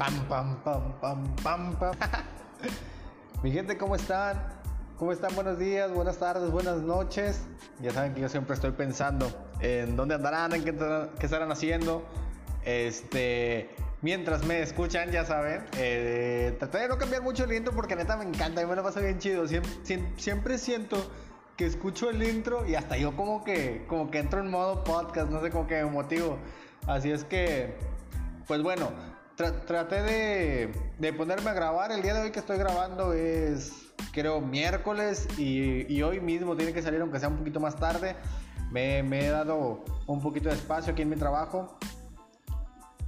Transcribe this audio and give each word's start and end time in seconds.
Pam, 0.00 0.14
pam, 0.30 0.56
pam. 1.42 1.74
Mi 3.42 3.52
gente, 3.52 3.76
¿cómo 3.76 3.94
están? 3.94 4.42
¿Cómo 4.96 5.12
están? 5.12 5.34
Buenos 5.34 5.58
días, 5.58 5.92
buenas 5.92 6.16
tardes, 6.16 6.50
buenas 6.50 6.78
noches. 6.78 7.42
Ya 7.82 7.90
saben 7.90 8.14
que 8.14 8.22
yo 8.22 8.30
siempre 8.30 8.54
estoy 8.54 8.70
pensando 8.70 9.30
en 9.60 9.96
dónde 9.96 10.14
andarán, 10.14 10.54
en 10.54 10.64
qué, 10.64 10.70
estarán 11.20 11.52
haciendo. 11.52 12.02
Este, 12.64 13.68
mientras 14.00 14.46
me 14.46 14.62
escuchan, 14.62 15.10
ya 15.10 15.26
saben, 15.26 15.66
eh, 15.76 16.56
traté 16.58 16.78
de 16.78 16.88
no 16.88 16.96
cambiar 16.96 17.20
mucho 17.20 17.44
el 17.44 17.52
intro 17.52 17.74
porque 17.74 17.94
neta 17.94 18.16
me 18.16 18.24
encanta, 18.24 18.62
y 18.62 18.66
me 18.66 18.76
lo 18.76 18.82
paso 18.82 19.00
bien 19.00 19.18
chido. 19.18 19.44
Siempre, 19.46 20.56
siento 20.56 20.96
que 21.58 21.66
escucho 21.66 22.08
el 22.08 22.22
intro 22.22 22.66
y 22.66 22.74
hasta 22.74 22.96
yo 22.96 23.14
como 23.14 23.44
que, 23.44 23.84
como 23.86 24.10
que 24.10 24.20
entro 24.20 24.40
en 24.40 24.50
modo 24.50 24.82
podcast, 24.82 25.30
no 25.30 25.42
sé, 25.42 25.50
como 25.50 25.66
que 25.66 25.84
me 25.84 25.90
motivo. 25.90 26.38
Así 26.86 27.10
es 27.10 27.22
que, 27.24 27.76
pues 28.46 28.62
bueno, 28.62 29.09
traté 29.66 30.72
de, 30.98 31.12
ponerme 31.12 31.50
a 31.50 31.54
grabar. 31.54 31.92
El 31.92 32.02
día 32.02 32.14
de 32.14 32.22
hoy 32.22 32.30
que 32.30 32.38
estoy 32.38 32.58
grabando 32.58 33.12
es, 33.12 33.72
creo, 34.12 34.40
miércoles 34.40 35.28
y, 35.38 36.02
hoy 36.02 36.20
mismo 36.20 36.56
tiene 36.56 36.72
que 36.72 36.82
salir, 36.82 37.00
aunque 37.00 37.18
sea 37.20 37.28
un 37.28 37.38
poquito 37.38 37.60
más 37.60 37.76
tarde. 37.76 38.16
Me, 38.70 39.00
he 39.00 39.30
dado 39.30 39.84
un 40.06 40.20
poquito 40.20 40.48
de 40.48 40.54
espacio 40.54 40.92
aquí 40.92 41.02
en 41.02 41.10
mi 41.10 41.16
trabajo. 41.16 41.78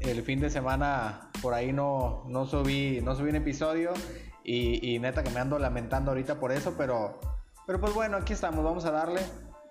El 0.01 0.23
fin 0.23 0.41
de 0.41 0.51
semana 0.51 1.31
por 1.41 1.55
ahí 1.55 1.73
no, 1.73 2.25
no, 2.27 2.47
subí, 2.47 3.01
no 3.03 3.15
subí 3.15 3.31
un 3.31 3.37
episodio 3.37 3.93
y, 4.43 4.95
y 4.95 4.99
neta 4.99 5.23
que 5.23 5.31
me 5.31 5.39
ando 5.39 5.59
lamentando 5.59 6.11
ahorita 6.11 6.41
por 6.41 6.51
eso, 6.51 6.75
pero 6.77 7.21
pero 7.67 7.81
pues 7.81 7.95
bueno, 7.95 8.17
aquí 8.17 8.33
estamos, 8.33 8.65
vamos 8.65 8.85
a 8.85 8.91
darle. 8.91 9.21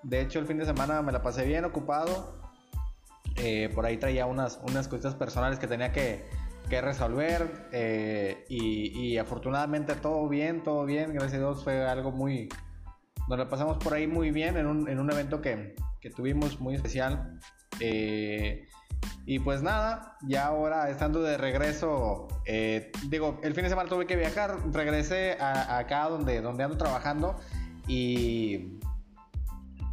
De 0.04 0.22
hecho, 0.22 0.40
el 0.40 0.48
fin 0.48 0.58
de 0.58 0.66
semana 0.66 1.02
me 1.02 1.12
la 1.12 1.22
pasé 1.22 1.46
bien 1.46 1.66
ocupado. 1.66 2.40
Eh, 3.36 3.70
por 3.74 3.86
ahí 3.86 3.98
traía 3.98 4.26
unas, 4.26 4.60
unas 4.64 4.88
cositas 4.88 5.16
personales 5.16 5.60
que 5.60 5.68
tenía 5.68 5.92
que, 5.92 6.26
resolver. 6.70 7.68
Eh, 7.72 8.46
y, 8.50 9.18
afortunadamente 9.18 9.96
todo 9.96 10.28
bien, 10.30 10.64
todo 10.64 10.86
bien. 10.86 11.14
Gracias 11.14 11.36
a 11.36 11.38
Dios 11.38 11.64
fue 11.64 11.86
algo 11.86 12.12
muy... 12.12 12.50
Nos 13.28 13.38
la 13.38 13.50
pasamos 13.50 13.78
por 13.78 13.94
ahí 13.94 14.08
muy 14.08 14.32
bien 14.32 14.58
en 14.58 14.66
un, 14.66 14.90
en 14.90 15.00
un 15.00 15.12
evento 15.12 15.42
que, 15.42 15.76
que, 16.00 16.10
tuvimos 16.10 16.60
muy 16.60 16.76
especial. 16.76 17.40
Eh, 17.80 18.68
y 19.26 19.40
pues 19.40 19.62
nada, 19.62 20.18
ya 20.28 20.48
ahora 20.48 20.90
estando 20.90 21.22
de 21.22 21.38
regreso, 21.38 22.28
digo, 23.10 23.40
el 23.44 23.54
fin 23.54 23.64
de 23.64 23.70
semana 23.70 23.90
tuve 23.90 24.06
que 24.06 24.16
viajar, 24.16 24.58
regresé 24.72 25.38
a, 25.40 25.78
acá 25.78 26.10
donde, 26.10 26.42
donde 26.42 26.64
ando 26.64 26.78
trabajando 26.78 27.36
y, 27.88 28.80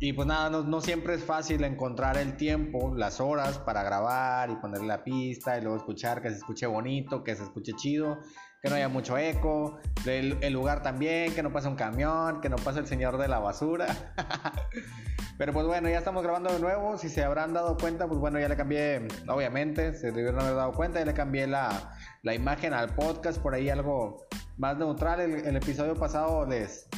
y 0.01 0.13
pues 0.13 0.29
nada, 0.29 0.49
no, 0.63 0.81
siempre 0.81 1.15
es 1.15 1.25
fácil 1.25 1.65
encontrar 1.65 2.19
el 2.19 2.37
tiempo, 2.37 2.95
las 2.95 3.21
horas 3.21 3.59
para 3.59 3.83
grabar 3.83 4.49
y 4.49 4.55
poner 4.57 4.83
la 4.83 5.03
pista 5.03 5.59
y 5.59 5.63
luego 5.63 5.77
escuchar 5.77 6.23
que 6.23 6.31
se 6.31 6.37
escuche 6.37 6.67
bonito, 6.67 7.25
que 7.25 7.35
se 7.35 7.43
escuche 7.43 7.73
chido, 7.73 8.21
que 8.63 8.69
no 8.69 8.77
haya 8.77 8.89
mucho 8.89 9.19
eco, 9.19 9.81
el, 10.07 10.53
lugar 10.53 10.83
también, 10.83 11.35
que 11.35 11.43
no 11.43 11.53
pase 11.53 11.67
un 11.67 11.75
camión, 11.75 12.41
que 12.41 12.49
no 12.49 12.57
pase 12.57 12.79
el 12.79 12.87
señor 12.87 13.19
de 13.19 13.27
la 13.27 13.41
basura. 13.41 13.89
Pero 15.39 15.53
pues 15.53 15.67
bueno, 15.67 15.89
ya 15.89 15.99
estamos 15.99 16.23
grabando 16.23 16.53
de 16.53 16.61
nuevo. 16.61 16.97
Si 16.97 17.09
se 17.09 17.25
habrán 17.25 17.53
dado 17.53 17.77
cuenta, 17.77 18.07
pues 18.07 18.21
bueno, 18.21 18.39
ya 18.39 18.49
le 18.49 18.57
cambié, 18.57 19.07
obviamente, 19.29 19.95
se 19.95 20.13
debieron 20.13 20.41
haber 20.41 20.55
dado 20.55 20.73
cuenta, 20.73 21.01
ya 21.01 21.07
le 21.07 21.15
cambié 21.15 21.49
la, 21.49 21.97
la 22.23 22.35
imagen 22.35 22.73
al 22.73 22.95
podcast, 22.95 23.41
por 23.41 23.55
ahí 23.55 23.69
algo 23.69 24.27
más 24.57 24.77
neutral. 24.77 25.21
El, 25.21 25.35
el 25.47 25.57
episodio 25.57 25.95
pasado 25.95 26.45
les, 26.47 26.89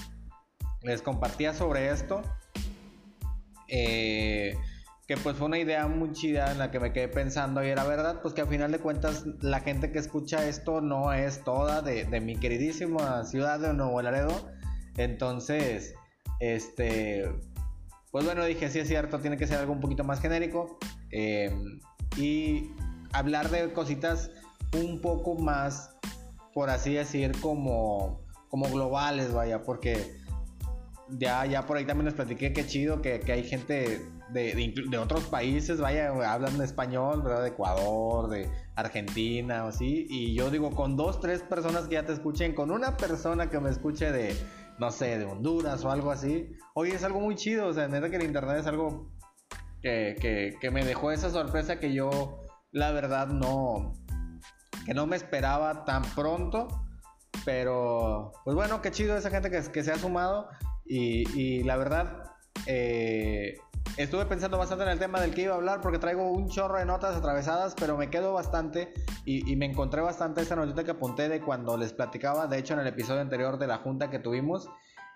les 0.82 1.00
compartía 1.00 1.54
sobre 1.54 1.90
esto. 1.90 2.22
Eh, 3.70 4.56
que 5.10 5.16
pues 5.16 5.36
fue 5.36 5.48
una 5.48 5.58
idea 5.58 5.88
muy 5.88 6.12
chida 6.12 6.52
en 6.52 6.58
la 6.58 6.70
que 6.70 6.78
me 6.78 6.92
quedé 6.92 7.08
pensando 7.08 7.64
y 7.64 7.68
era 7.68 7.82
verdad, 7.82 8.20
pues 8.22 8.32
que 8.32 8.42
al 8.42 8.46
final 8.46 8.70
de 8.70 8.78
cuentas 8.78 9.24
la 9.40 9.58
gente 9.58 9.90
que 9.90 9.98
escucha 9.98 10.46
esto 10.46 10.80
no 10.80 11.12
es 11.12 11.42
toda 11.42 11.82
de, 11.82 12.20
mi 12.20 12.36
queridísima 12.36 13.24
ciudad 13.24 13.58
de 13.58 13.74
Nuevo 13.74 14.00
Laredo. 14.02 14.48
Entonces, 14.96 15.94
este, 16.38 17.28
pues 18.12 18.24
bueno, 18.24 18.44
dije, 18.44 18.70
sí 18.70 18.78
es 18.78 18.86
cierto, 18.86 19.18
tiene 19.18 19.36
que 19.36 19.48
ser 19.48 19.58
algo 19.58 19.72
un 19.72 19.80
poquito 19.80 20.04
más 20.04 20.20
genérico 20.20 20.78
eh, 21.10 21.50
y 22.16 22.70
hablar 23.12 23.50
de 23.50 23.72
cositas 23.72 24.30
un 24.80 25.00
poco 25.00 25.34
más, 25.34 25.96
por 26.54 26.70
así 26.70 26.94
decir, 26.94 27.32
como, 27.40 28.20
como 28.48 28.70
globales, 28.70 29.32
vaya, 29.32 29.64
porque 29.64 30.19
ya, 31.18 31.44
ya 31.46 31.66
por 31.66 31.76
ahí 31.76 31.84
también 31.84 32.06
les 32.06 32.14
platiqué 32.14 32.52
que 32.52 32.66
chido 32.66 33.02
que, 33.02 33.20
hay 33.26 33.44
gente 33.44 34.06
de, 34.30 34.98
otros 34.98 35.24
países, 35.24 35.80
vaya, 35.80 36.08
hablan 36.32 36.60
español, 36.60 37.22
¿verdad? 37.22 37.42
De 37.42 37.48
Ecuador, 37.48 38.28
de 38.28 38.50
Argentina 38.76 39.64
o 39.64 39.68
así. 39.68 40.06
Y 40.08 40.34
yo 40.34 40.50
digo, 40.50 40.70
con 40.70 40.96
dos, 40.96 41.20
tres 41.20 41.42
personas 41.42 41.88
que 41.88 41.94
ya 41.94 42.04
te 42.04 42.12
escuchen, 42.12 42.54
con 42.54 42.70
una 42.70 42.96
persona 42.96 43.50
que 43.50 43.58
me 43.60 43.70
escuche 43.70 44.12
de, 44.12 44.36
no 44.78 44.90
sé, 44.90 45.18
de 45.18 45.24
Honduras 45.24 45.84
o 45.84 45.90
algo 45.90 46.10
así. 46.10 46.52
Oye, 46.74 46.94
es 46.94 47.04
algo 47.04 47.20
muy 47.20 47.34
chido, 47.34 47.66
o 47.66 47.72
sea, 47.72 47.88
neta 47.88 48.10
que 48.10 48.16
el 48.16 48.24
internet 48.24 48.58
es 48.60 48.66
algo 48.66 49.10
que, 49.82 50.56
que 50.60 50.70
me 50.70 50.84
dejó 50.84 51.10
esa 51.10 51.30
sorpresa 51.30 51.80
que 51.80 51.92
yo, 51.92 52.40
la 52.70 52.92
verdad, 52.92 53.28
no, 53.28 53.94
que 54.86 54.94
no 54.94 55.06
me 55.06 55.16
esperaba 55.16 55.84
tan 55.84 56.02
pronto. 56.02 56.68
Pero, 57.44 58.32
pues 58.44 58.54
bueno, 58.54 58.82
qué 58.82 58.90
chido 58.90 59.16
esa 59.16 59.30
gente 59.30 59.50
que, 59.50 59.62
que 59.72 59.82
se 59.82 59.92
ha 59.92 59.96
sumado. 59.96 60.48
Y, 60.92 61.62
la 61.62 61.76
verdad, 61.76 62.24
eh, 62.66 63.56
estuve 63.96 64.26
pensando 64.26 64.58
bastante 64.58 64.82
en 64.82 64.90
el 64.90 64.98
tema 64.98 65.20
del 65.20 65.32
que 65.32 65.42
iba 65.42 65.54
a 65.54 65.56
hablar 65.56 65.80
porque 65.80 66.00
traigo 66.00 66.28
un 66.32 66.48
chorro 66.48 66.78
de 66.78 66.84
notas 66.84 67.16
atravesadas, 67.16 67.76
pero 67.78 67.96
me 67.96 68.10
quedo 68.10 68.32
bastante 68.32 68.92
y, 69.24 69.54
me 69.54 69.66
encontré 69.66 70.00
bastante 70.00 70.40
esa 70.40 70.56
notita 70.56 70.82
que 70.82 70.90
apunté 70.90 71.28
de 71.28 71.40
cuando 71.40 71.76
les 71.76 71.92
platicaba, 71.92 72.48
de 72.48 72.58
hecho 72.58 72.74
en 72.74 72.80
el 72.80 72.88
episodio 72.88 73.20
anterior 73.20 73.56
de 73.56 73.68
la 73.68 73.78
junta 73.78 74.10
que 74.10 74.18
tuvimos, 74.18 74.68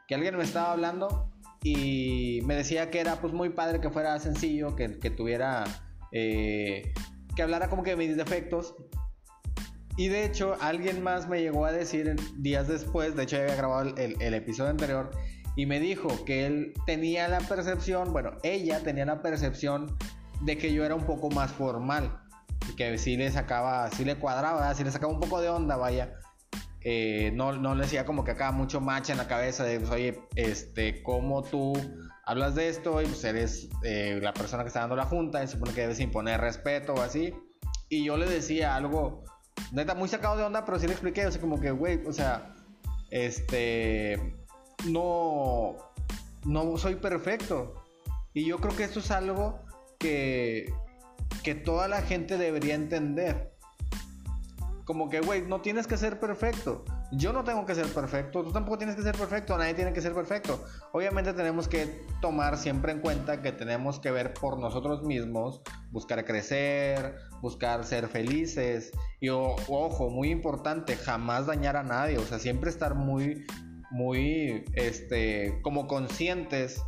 que 0.06 0.14
alguien 0.14 0.36
me 0.36 0.44
estaba 0.44 0.70
hablando 0.70 1.32
y 1.64 2.40
me 2.44 2.54
decía 2.54 2.88
que 2.90 3.00
era 3.00 3.20
pues 3.20 3.32
muy 3.32 3.48
padre 3.48 3.80
que 3.80 3.90
fuera 3.90 4.16
sencillo, 4.20 4.76
que, 4.76 4.88
tuviera, 5.10 5.64
eh, 6.12 6.92
que 7.34 7.42
hablara 7.42 7.68
como 7.68 7.82
que 7.82 7.90
de 7.90 7.96
mis 7.96 8.16
defectos. 8.16 8.76
Y 9.96 10.08
de 10.08 10.24
hecho 10.24 10.56
alguien 10.60 11.02
más 11.02 11.28
me 11.28 11.40
llegó 11.40 11.64
a 11.66 11.72
decir 11.72 12.14
días 12.36 12.68
después, 12.68 13.16
de 13.16 13.24
hecho 13.24 13.36
ya 13.36 13.42
había 13.42 13.56
grabado 13.56 13.94
el 13.96 14.34
episodio 14.34 14.70
anterior, 14.70 15.10
y 15.56 15.66
me 15.66 15.80
dijo 15.80 16.24
que 16.24 16.46
él 16.46 16.74
tenía 16.86 17.28
la 17.28 17.40
percepción, 17.40 18.12
bueno, 18.12 18.32
ella 18.42 18.80
tenía 18.80 19.04
la 19.04 19.22
percepción 19.22 19.96
de 20.40 20.58
que 20.58 20.72
yo 20.72 20.84
era 20.84 20.94
un 20.94 21.04
poco 21.04 21.30
más 21.30 21.52
formal, 21.52 22.20
y 22.68 22.76
que 22.76 22.98
sí 22.98 23.16
le 23.16 23.30
sacaba, 23.30 23.90
sí 23.90 24.04
le 24.04 24.16
cuadraba, 24.16 24.74
sí 24.74 24.84
le 24.84 24.90
sacaba 24.90 25.12
un 25.12 25.20
poco 25.20 25.40
de 25.40 25.48
onda, 25.48 25.76
vaya. 25.76 26.14
Eh, 26.80 27.30
no, 27.34 27.52
no 27.52 27.74
le 27.74 27.84
decía 27.84 28.04
como 28.04 28.24
que 28.24 28.32
acá 28.32 28.52
mucho 28.52 28.80
macha 28.80 29.12
en 29.12 29.18
la 29.18 29.26
cabeza 29.26 29.64
de, 29.64 29.80
pues, 29.80 29.90
oye, 29.90 30.20
este, 30.34 31.02
¿cómo 31.02 31.42
tú 31.42 31.72
hablas 32.26 32.54
de 32.54 32.68
esto? 32.68 33.00
Y 33.00 33.06
pues 33.06 33.24
eres 33.24 33.70
eh, 33.82 34.18
la 34.22 34.34
persona 34.34 34.64
que 34.64 34.68
está 34.68 34.80
dando 34.80 34.96
la 34.96 35.06
junta, 35.06 35.42
y 35.42 35.46
se 35.46 35.54
supone 35.54 35.72
que 35.72 35.82
debes 35.82 36.00
imponer 36.00 36.40
respeto 36.40 36.94
o 36.94 37.00
así. 37.00 37.32
Y 37.88 38.04
yo 38.04 38.16
le 38.16 38.28
decía 38.28 38.74
algo, 38.74 39.24
neta, 39.72 39.94
muy 39.94 40.08
sacado 40.08 40.36
de 40.36 40.42
onda, 40.42 40.64
pero 40.64 40.78
sí 40.78 40.86
le 40.86 40.92
expliqué, 40.92 41.26
o 41.26 41.30
sea, 41.30 41.40
como 41.40 41.60
que, 41.60 41.70
güey, 41.70 42.04
o 42.06 42.12
sea, 42.12 42.54
este, 43.10 44.43
no, 44.86 45.76
no 46.44 46.76
soy 46.76 46.96
perfecto. 46.96 47.74
Y 48.32 48.46
yo 48.46 48.58
creo 48.58 48.76
que 48.76 48.84
esto 48.84 48.98
es 48.98 49.10
algo 49.10 49.60
que, 49.98 50.72
que 51.42 51.54
toda 51.54 51.88
la 51.88 52.02
gente 52.02 52.36
debería 52.36 52.74
entender. 52.74 53.52
Como 54.84 55.08
que, 55.08 55.20
güey, 55.20 55.42
no 55.42 55.60
tienes 55.60 55.86
que 55.86 55.96
ser 55.96 56.20
perfecto. 56.20 56.84
Yo 57.12 57.32
no 57.32 57.44
tengo 57.44 57.64
que 57.64 57.74
ser 57.74 57.86
perfecto, 57.86 58.42
tú 58.42 58.50
tampoco 58.50 58.78
tienes 58.78 58.96
que 58.96 59.02
ser 59.02 59.16
perfecto, 59.16 59.56
nadie 59.56 59.74
tiene 59.74 59.92
que 59.92 60.00
ser 60.00 60.14
perfecto. 60.14 60.64
Obviamente 60.92 61.32
tenemos 61.32 61.68
que 61.68 62.04
tomar 62.20 62.56
siempre 62.56 62.90
en 62.90 63.00
cuenta 63.00 63.40
que 63.40 63.52
tenemos 63.52 64.00
que 64.00 64.10
ver 64.10 64.34
por 64.34 64.58
nosotros 64.58 65.04
mismos, 65.04 65.62
buscar 65.92 66.24
crecer, 66.24 67.14
buscar 67.40 67.84
ser 67.84 68.08
felices. 68.08 68.90
Y 69.20 69.28
ojo, 69.28 70.10
muy 70.10 70.30
importante, 70.30 70.96
jamás 70.96 71.46
dañar 71.46 71.76
a 71.76 71.84
nadie, 71.84 72.18
o 72.18 72.24
sea, 72.24 72.40
siempre 72.40 72.68
estar 72.68 72.96
muy 72.96 73.44
muy, 73.94 74.64
este, 74.74 75.60
como 75.62 75.86
conscientes 75.86 76.82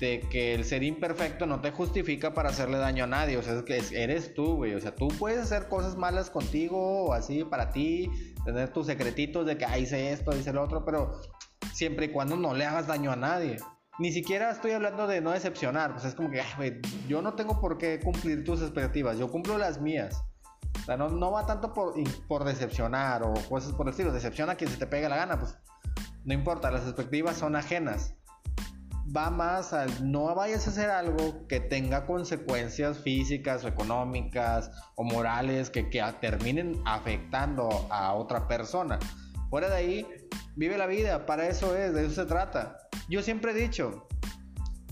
de 0.00 0.20
que 0.28 0.54
el 0.54 0.64
ser 0.64 0.82
imperfecto 0.82 1.46
no 1.46 1.60
te 1.60 1.70
justifica 1.70 2.34
para 2.34 2.50
hacerle 2.50 2.78
daño 2.78 3.04
a 3.04 3.06
nadie. 3.06 3.36
O 3.36 3.42
sea, 3.42 3.54
es 3.54 3.62
que 3.62 3.80
eres 4.02 4.34
tú, 4.34 4.56
güey. 4.56 4.74
O 4.74 4.80
sea, 4.80 4.94
tú 4.94 5.08
puedes 5.08 5.38
hacer 5.38 5.68
cosas 5.68 5.96
malas 5.96 6.30
contigo 6.30 7.04
o 7.04 7.12
así 7.12 7.44
para 7.44 7.70
ti, 7.70 8.10
tener 8.44 8.70
tus 8.70 8.86
secretitos 8.86 9.46
de 9.46 9.56
que 9.56 9.64
ah, 9.64 9.78
hice 9.78 10.12
esto, 10.12 10.36
hice 10.36 10.52
lo 10.52 10.64
otro, 10.64 10.84
pero 10.84 11.12
siempre 11.72 12.06
y 12.06 12.08
cuando 12.08 12.36
no 12.36 12.54
le 12.54 12.64
hagas 12.64 12.88
daño 12.88 13.12
a 13.12 13.16
nadie. 13.16 13.58
Ni 14.00 14.10
siquiera 14.10 14.50
estoy 14.50 14.72
hablando 14.72 15.06
de 15.06 15.20
no 15.20 15.30
decepcionar. 15.30 15.92
Pues 15.92 16.06
es 16.06 16.16
como 16.16 16.28
que, 16.28 16.42
güey, 16.56 16.80
yo 17.06 17.22
no 17.22 17.34
tengo 17.34 17.60
por 17.60 17.78
qué 17.78 18.00
cumplir 18.00 18.42
tus 18.42 18.62
expectativas, 18.62 19.16
yo 19.16 19.30
cumplo 19.30 19.58
las 19.58 19.80
mías. 19.80 20.24
O 20.82 20.84
sea, 20.84 20.96
no, 20.96 21.08
no 21.08 21.30
va 21.30 21.46
tanto 21.46 21.72
por, 21.72 21.94
por 22.26 22.42
decepcionar 22.42 23.22
o 23.22 23.32
cosas 23.48 23.72
por 23.74 23.86
el 23.86 23.90
estilo. 23.90 24.12
Decepciona 24.12 24.56
quien 24.56 24.70
se 24.70 24.78
te 24.78 24.88
pegue 24.88 25.08
la 25.08 25.16
gana, 25.16 25.38
pues 25.38 25.56
no 26.24 26.34
importa, 26.34 26.70
las 26.70 26.82
expectativas 26.82 27.36
son 27.36 27.56
ajenas. 27.56 28.14
va 29.14 29.30
más 29.30 29.72
al 29.72 30.10
no 30.10 30.34
vayas 30.34 30.66
a 30.66 30.70
hacer 30.70 30.88
algo 30.90 31.46
que 31.48 31.60
tenga 31.60 32.06
consecuencias 32.06 32.98
físicas 32.98 33.64
económicas 33.64 34.70
o 34.94 35.04
morales 35.04 35.68
que, 35.70 35.90
que 35.90 36.02
terminen 36.20 36.80
afectando 36.86 37.68
a 37.90 38.14
otra 38.14 38.46
persona. 38.48 38.98
Fuera 39.50 39.68
de 39.68 39.76
ahí, 39.76 40.06
vive 40.56 40.78
la 40.78 40.86
vida, 40.86 41.26
para 41.26 41.48
eso 41.48 41.76
es, 41.76 41.92
de 41.92 42.06
eso 42.06 42.22
se 42.22 42.26
trata. 42.26 42.78
Yo 43.08 43.22
siempre 43.22 43.52
he 43.52 43.54
dicho, 43.54 44.08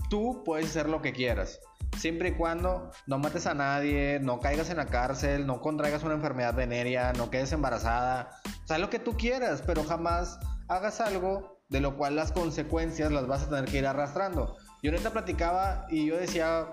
tú 0.09 0.43
puedes 0.43 0.67
hacer 0.67 0.87
lo 0.87 1.01
que 1.01 1.13
quieras, 1.13 1.59
siempre 1.97 2.29
y 2.29 2.31
cuando 2.33 2.91
no 3.07 3.17
mates 3.17 3.47
a 3.47 3.53
nadie, 3.53 4.19
no 4.21 4.39
caigas 4.39 4.69
en 4.69 4.77
la 4.77 4.85
cárcel, 4.85 5.47
no 5.47 5.61
contraigas 5.61 6.03
una 6.03 6.13
enfermedad 6.13 6.53
venérea, 6.53 7.13
no 7.13 7.31
quedes 7.31 7.51
embarazada, 7.53 8.29
o 8.63 8.67
sea, 8.67 8.77
lo 8.77 8.89
que 8.89 8.99
tú 8.99 9.17
quieras, 9.17 9.63
pero 9.65 9.83
jamás 9.83 10.37
hagas 10.71 11.01
algo 11.01 11.59
de 11.67 11.81
lo 11.81 11.97
cual 11.97 12.15
las 12.15 12.31
consecuencias 12.31 13.11
las 13.11 13.27
vas 13.27 13.43
a 13.43 13.49
tener 13.49 13.65
que 13.65 13.77
ir 13.77 13.85
arrastrando. 13.85 14.55
Yo 14.81 14.91
neta 14.91 15.11
platicaba 15.11 15.85
y 15.89 16.07
yo 16.07 16.17
decía, 16.17 16.67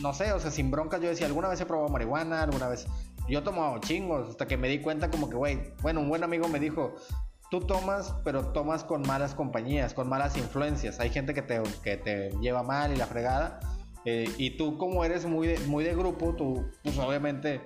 no 0.00 0.14
sé, 0.14 0.32
o 0.32 0.40
sea, 0.40 0.50
sin 0.50 0.70
broncas, 0.70 1.00
yo 1.00 1.08
decía, 1.08 1.26
alguna 1.26 1.48
vez 1.48 1.60
he 1.60 1.66
probado 1.66 1.88
marihuana, 1.90 2.42
alguna 2.42 2.68
vez. 2.68 2.86
Yo 3.28 3.42
tomaba 3.42 3.78
chingos, 3.80 4.30
hasta 4.30 4.46
que 4.46 4.56
me 4.56 4.68
di 4.68 4.80
cuenta, 4.80 5.10
como 5.10 5.28
que, 5.28 5.36
güey, 5.36 5.74
bueno, 5.82 6.00
un 6.00 6.08
buen 6.08 6.24
amigo 6.24 6.48
me 6.48 6.58
dijo, 6.58 6.96
tú 7.50 7.60
tomas, 7.60 8.14
pero 8.24 8.52
tomas 8.52 8.84
con 8.84 9.02
malas 9.02 9.34
compañías, 9.34 9.94
con 9.94 10.08
malas 10.08 10.36
influencias. 10.36 10.98
Hay 11.00 11.10
gente 11.10 11.34
que 11.34 11.42
te, 11.42 11.62
que 11.82 11.96
te 11.96 12.30
lleva 12.40 12.62
mal 12.62 12.92
y 12.92 12.96
la 12.96 13.06
fregada. 13.06 13.60
Eh, 14.06 14.30
y 14.36 14.56
tú, 14.56 14.76
como 14.76 15.04
eres 15.04 15.26
muy 15.26 15.46
de, 15.46 15.58
muy 15.66 15.84
de 15.84 15.94
grupo, 15.94 16.34
tú, 16.36 16.70
pues 16.82 16.98
obviamente, 16.98 17.60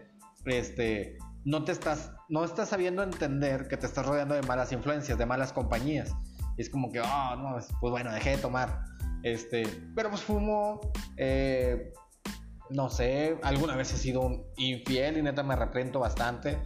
este, 0.45 1.17
no 1.49 1.65
te 1.65 1.73
estás, 1.73 2.13
no 2.29 2.45
estás 2.45 2.69
sabiendo 2.69 3.03
entender 3.03 3.69
que 3.69 3.77
te 3.77 3.87
estás 3.87 4.05
rodeando 4.07 4.35
de 4.35 4.43
malas 4.43 4.73
influencias, 4.73 5.19
de 5.19 5.27
malas 5.27 5.53
compañías 5.53 6.15
es 6.59 6.69
como 6.69 6.91
que, 6.91 7.01
ah, 7.03 7.37
no, 7.39 7.57
pues 7.81 7.91
bueno, 7.91 8.13
dejé 8.13 8.31
de 8.31 8.39
tomar. 8.39 8.83
Este, 9.23 9.63
pero 9.95 10.11
pues 10.11 10.23
fumo, 10.23 10.81
eh, 11.17 11.93
no 12.71 12.91
sé, 12.91 13.39
alguna 13.43 13.77
vez 13.77 13.93
he 13.95 13.97
sido 13.97 14.21
un 14.21 14.45
infiel 14.57 15.19
y 15.19 15.23
neta 15.23 15.43
me 15.43 15.55
arrepiento 15.55 16.01
bastante. 16.01 16.59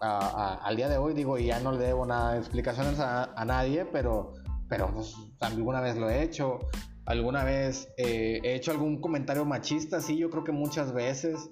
al 0.00 0.76
día 0.76 0.88
de 0.88 0.98
hoy 0.98 1.14
digo, 1.14 1.38
y 1.38 1.46
ya 1.46 1.60
no 1.60 1.72
le 1.72 1.78
debo 1.78 2.04
nada 2.06 2.32
de 2.32 2.38
explicaciones 2.38 3.00
a, 3.00 3.44
nadie, 3.46 3.86
pero, 3.86 4.34
pero 4.68 4.92
pues, 4.92 5.14
alguna 5.40 5.80
vez 5.80 5.96
lo 5.96 6.10
he 6.10 6.22
hecho. 6.22 6.58
Alguna 7.04 7.42
vez 7.42 7.88
eh, 7.96 8.40
he 8.44 8.54
hecho 8.54 8.70
algún 8.70 9.00
comentario 9.00 9.44
machista, 9.44 10.00
sí, 10.00 10.16
yo 10.18 10.30
creo 10.30 10.44
que 10.44 10.52
muchas 10.52 10.92
veces. 10.92 11.50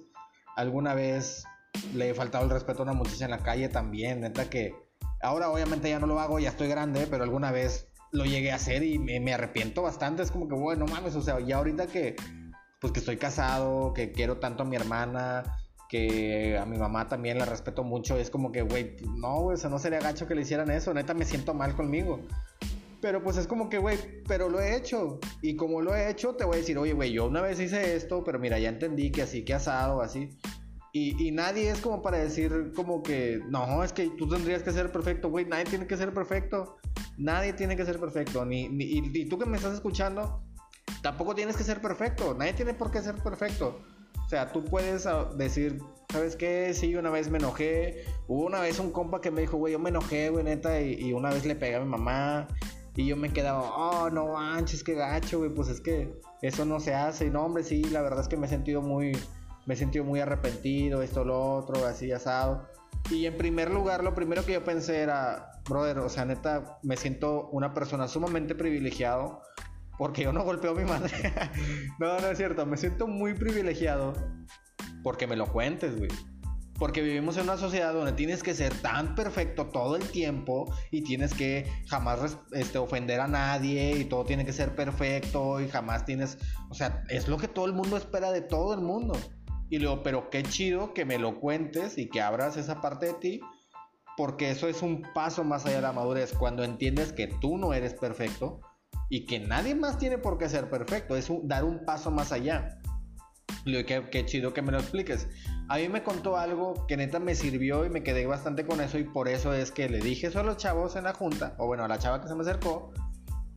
Alguna 0.55 0.93
vez 0.93 1.45
le 1.93 2.09
he 2.09 2.13
faltado 2.13 2.43
el 2.43 2.49
respeto 2.49 2.79
a 2.79 2.83
una 2.83 2.93
muchacha 2.93 3.25
en 3.25 3.31
la 3.31 3.39
calle 3.39 3.69
también, 3.69 4.21
neta 4.21 4.49
que 4.49 4.73
Ahora 5.23 5.51
obviamente 5.51 5.89
ya 5.89 5.99
no 5.99 6.07
lo 6.07 6.19
hago, 6.19 6.39
ya 6.39 6.49
estoy 6.49 6.67
grande, 6.67 7.07
pero 7.09 7.23
alguna 7.23 7.51
vez 7.51 7.87
lo 8.11 8.25
llegué 8.25 8.51
a 8.51 8.55
hacer 8.55 8.83
y 8.83 8.97
me, 8.97 9.33
arrepiento 9.33 9.83
bastante. 9.83 10.23
Es 10.23 10.31
como 10.31 10.47
que, 10.47 10.55
bueno, 10.55 10.85
mames, 10.85 11.15
o 11.15 11.21
sea, 11.21 11.39
ya 11.39 11.57
ahorita 11.57 11.87
que, 11.87 12.15
pues 12.79 12.91
que 12.91 12.99
estoy 12.99 13.17
casado, 13.17 13.93
que 13.93 14.11
quiero 14.11 14.37
tanto 14.37 14.63
a 14.63 14.65
mi 14.65 14.75
hermana, 14.75 15.43
que 15.87 16.57
a 16.57 16.65
mi 16.65 16.77
mamá 16.77 17.07
también 17.07 17.37
la 17.37 17.45
respeto 17.45 17.83
mucho, 17.83 18.17
es 18.17 18.31
como 18.31 18.51
que, 18.51 18.63
güey, 18.63 18.95
no, 19.17 19.41
güey, 19.41 19.55
o 19.55 19.57
sea, 19.57 19.69
no 19.69 19.77
sería 19.77 19.99
gacho 19.99 20.27
que 20.27 20.35
le 20.35 20.41
hicieran 20.41 20.71
eso, 20.71 20.93
neta 20.93 21.13
me 21.13 21.25
siento 21.25 21.53
mal 21.53 21.75
conmigo. 21.75 22.19
Pero 22.99 23.23
pues 23.23 23.37
es 23.37 23.47
como 23.47 23.69
que, 23.69 23.77
güey, 23.77 23.97
pero 24.27 24.47
lo 24.49 24.59
he 24.59 24.75
hecho. 24.75 25.19
Y 25.41 25.55
como 25.55 25.81
lo 25.81 25.95
he 25.95 26.09
hecho, 26.09 26.35
te 26.35 26.45
voy 26.45 26.55
a 26.55 26.59
decir, 26.59 26.77
oye, 26.77 26.93
güey, 26.93 27.11
yo 27.11 27.27
una 27.27 27.41
vez 27.41 27.59
hice 27.59 27.95
esto, 27.95 28.23
pero 28.23 28.39
mira, 28.39 28.59
ya 28.59 28.69
entendí 28.69 29.11
que 29.11 29.23
así, 29.23 29.43
que 29.43 29.53
asado, 29.53 30.01
así. 30.01 30.29
Y, 30.93 31.31
nadie 31.31 31.69
es 31.69 31.79
como 31.79 32.01
para 32.01 32.17
decir 32.17 32.73
como 32.75 33.01
que, 33.01 33.41
no, 33.47 33.81
es 33.81 33.93
que 33.93 34.09
tú 34.17 34.27
tendrías 34.27 34.61
que 34.61 34.71
ser 34.71 34.91
perfecto, 34.91 35.29
güey, 35.29 35.45
nadie 35.45 35.63
tiene 35.63 35.87
que 35.87 35.95
ser 35.95 36.13
perfecto, 36.13 36.77
nadie 37.17 37.53
tiene 37.53 37.77
que 37.77 37.85
ser 37.85 37.97
perfecto, 37.97 38.43
ni, 38.43 38.65
y, 38.65 39.25
tú 39.29 39.39
que 39.39 39.45
me 39.45 39.55
estás 39.55 39.73
escuchando, 39.73 40.43
tampoco 41.01 41.33
tienes 41.33 41.55
que 41.55 41.63
ser 41.63 41.81
perfecto, 41.81 42.35
nadie 42.37 42.53
tiene 42.53 42.73
por 42.73 42.91
qué 42.91 43.01
ser 43.01 43.15
perfecto. 43.15 43.79
O 44.25 44.29
sea, 44.29 44.51
tú 44.51 44.63
puedes 44.63 45.05
ah, 45.05 45.29
decir, 45.35 45.81
¿sabes 46.11 46.35
qué? 46.35 46.73
Sí, 46.73 46.95
una 46.95 47.09
vez 47.09 47.29
me 47.29 47.37
enojé, 47.37 48.05
hubo 48.27 48.45
una 48.45 48.59
vez 48.59 48.79
un 48.79 48.91
compa 48.91 49.21
que 49.21 49.31
me 49.31 49.41
dijo, 49.41 49.57
güey, 49.57 49.73
yo 49.73 49.79
me 49.79 49.89
enojé, 49.89 50.29
güey, 50.29 50.43
neta, 50.43 50.81
y, 50.81 51.13
una 51.13 51.29
vez 51.29 51.45
le 51.45 51.55
pegué 51.55 51.75
a 51.75 51.79
mi 51.79 51.89
mamá, 51.89 52.49
y 52.97 53.07
yo 53.07 53.15
me 53.15 53.31
quedaba, 53.31 53.61
oh, 53.61 54.09
no 54.09 54.33
manches, 54.33 54.83
qué 54.83 54.95
gacho, 54.95 55.39
güey, 55.39 55.53
pues 55.53 55.69
es 55.69 55.79
que 55.79 56.19
eso 56.41 56.65
no 56.65 56.81
se 56.81 56.93
hace, 56.93 57.27
y 57.27 57.29
no, 57.29 57.45
hombre, 57.45 57.63
sí, 57.63 57.81
la 57.85 58.01
verdad 58.01 58.19
es 58.19 58.27
que 58.27 58.35
me 58.35 58.47
he 58.47 58.49
sentido 58.49 58.81
muy 58.81 59.13
me 59.65 59.73
he 59.73 59.77
sentido 59.77 60.03
muy 60.03 60.19
arrepentido, 60.19 61.01
esto, 61.01 61.23
lo 61.23 61.55
otro, 61.55 61.85
así 61.85 62.11
asado. 62.11 62.67
Y 63.09 63.25
en 63.25 63.37
primer 63.37 63.71
lugar, 63.71 64.03
lo 64.03 64.13
primero 64.13 64.45
que 64.45 64.53
yo 64.53 64.63
pensé 64.63 64.99
era, 64.99 65.61
brother, 65.67 65.99
o 65.99 66.09
sea, 66.09 66.25
neta, 66.25 66.79
me 66.83 66.97
siento 66.97 67.49
una 67.49 67.73
persona 67.73 68.07
sumamente 68.07 68.55
privilegiado 68.55 69.41
porque 69.97 70.23
yo 70.23 70.33
no 70.33 70.43
golpeo 70.43 70.71
a 70.71 70.75
mi 70.75 70.85
madre. 70.85 71.11
no, 71.99 72.19
no 72.19 72.27
es 72.27 72.37
cierto, 72.37 72.65
me 72.65 72.77
siento 72.77 73.07
muy 73.07 73.33
privilegiado 73.33 74.13
porque 75.03 75.27
me 75.27 75.35
lo 75.35 75.47
cuentes, 75.47 75.97
güey. 75.97 76.09
Porque 76.79 77.03
vivimos 77.03 77.37
en 77.37 77.43
una 77.43 77.57
sociedad 77.57 77.93
donde 77.93 78.13
tienes 78.13 78.41
que 78.41 78.55
ser 78.55 78.73
tan 78.73 79.13
perfecto 79.13 79.67
todo 79.67 79.95
el 79.95 80.03
tiempo 80.09 80.73
y 80.89 81.03
tienes 81.03 81.35
que 81.35 81.71
jamás 81.87 82.39
este, 82.53 82.79
ofender 82.79 83.19
a 83.19 83.27
nadie 83.27 83.95
y 83.99 84.05
todo 84.05 84.25
tiene 84.25 84.43
que 84.43 84.53
ser 84.53 84.73
perfecto 84.73 85.61
y 85.61 85.69
jamás 85.69 86.05
tienes, 86.05 86.39
o 86.71 86.73
sea, 86.73 87.03
es 87.09 87.27
lo 87.27 87.37
que 87.37 87.47
todo 87.47 87.67
el 87.67 87.73
mundo 87.73 87.97
espera 87.97 88.31
de 88.31 88.41
todo 88.41 88.73
el 88.73 88.81
mundo. 88.81 89.13
Y 89.71 89.79
luego, 89.79 90.03
pero 90.03 90.29
qué 90.29 90.43
chido 90.43 90.93
que 90.93 91.05
me 91.05 91.17
lo 91.17 91.39
cuentes 91.39 91.97
y 91.97 92.09
que 92.09 92.19
abras 92.19 92.57
esa 92.57 92.81
parte 92.81 93.05
de 93.05 93.13
ti, 93.13 93.41
porque 94.17 94.51
eso 94.51 94.67
es 94.67 94.81
un 94.81 95.01
paso 95.13 95.45
más 95.45 95.65
allá 95.65 95.77
de 95.77 95.81
la 95.81 95.93
madurez, 95.93 96.33
cuando 96.33 96.65
entiendes 96.65 97.13
que 97.13 97.27
tú 97.27 97.57
no 97.57 97.73
eres 97.73 97.93
perfecto 97.93 98.59
y 99.09 99.25
que 99.25 99.39
nadie 99.39 99.73
más 99.73 99.97
tiene 99.97 100.17
por 100.17 100.37
qué 100.37 100.49
ser 100.49 100.69
perfecto, 100.69 101.15
es 101.15 101.31
dar 101.43 101.63
un 101.63 101.85
paso 101.85 102.11
más 102.11 102.33
allá. 102.33 102.81
Y 103.63 103.71
luego, 103.71 103.87
qué, 103.87 104.09
qué 104.11 104.25
chido 104.25 104.53
que 104.53 104.61
me 104.61 104.73
lo 104.73 104.79
expliques. 104.79 105.29
A 105.69 105.77
mí 105.77 105.87
me 105.87 106.03
contó 106.03 106.35
algo 106.35 106.85
que 106.85 106.97
neta 106.97 107.19
me 107.19 107.33
sirvió 107.33 107.85
y 107.85 107.89
me 107.89 108.03
quedé 108.03 108.25
bastante 108.25 108.65
con 108.65 108.81
eso 108.81 108.99
y 108.99 109.05
por 109.05 109.29
eso 109.29 109.53
es 109.53 109.71
que 109.71 109.87
le 109.87 109.99
dije 109.99 110.27
eso 110.27 110.41
a 110.41 110.43
los 110.43 110.57
chavos 110.57 110.97
en 110.97 111.05
la 111.05 111.13
junta, 111.13 111.55
o 111.57 111.67
bueno, 111.67 111.85
a 111.85 111.87
la 111.87 111.97
chava 111.97 112.21
que 112.21 112.27
se 112.27 112.35
me 112.35 112.41
acercó, 112.41 112.91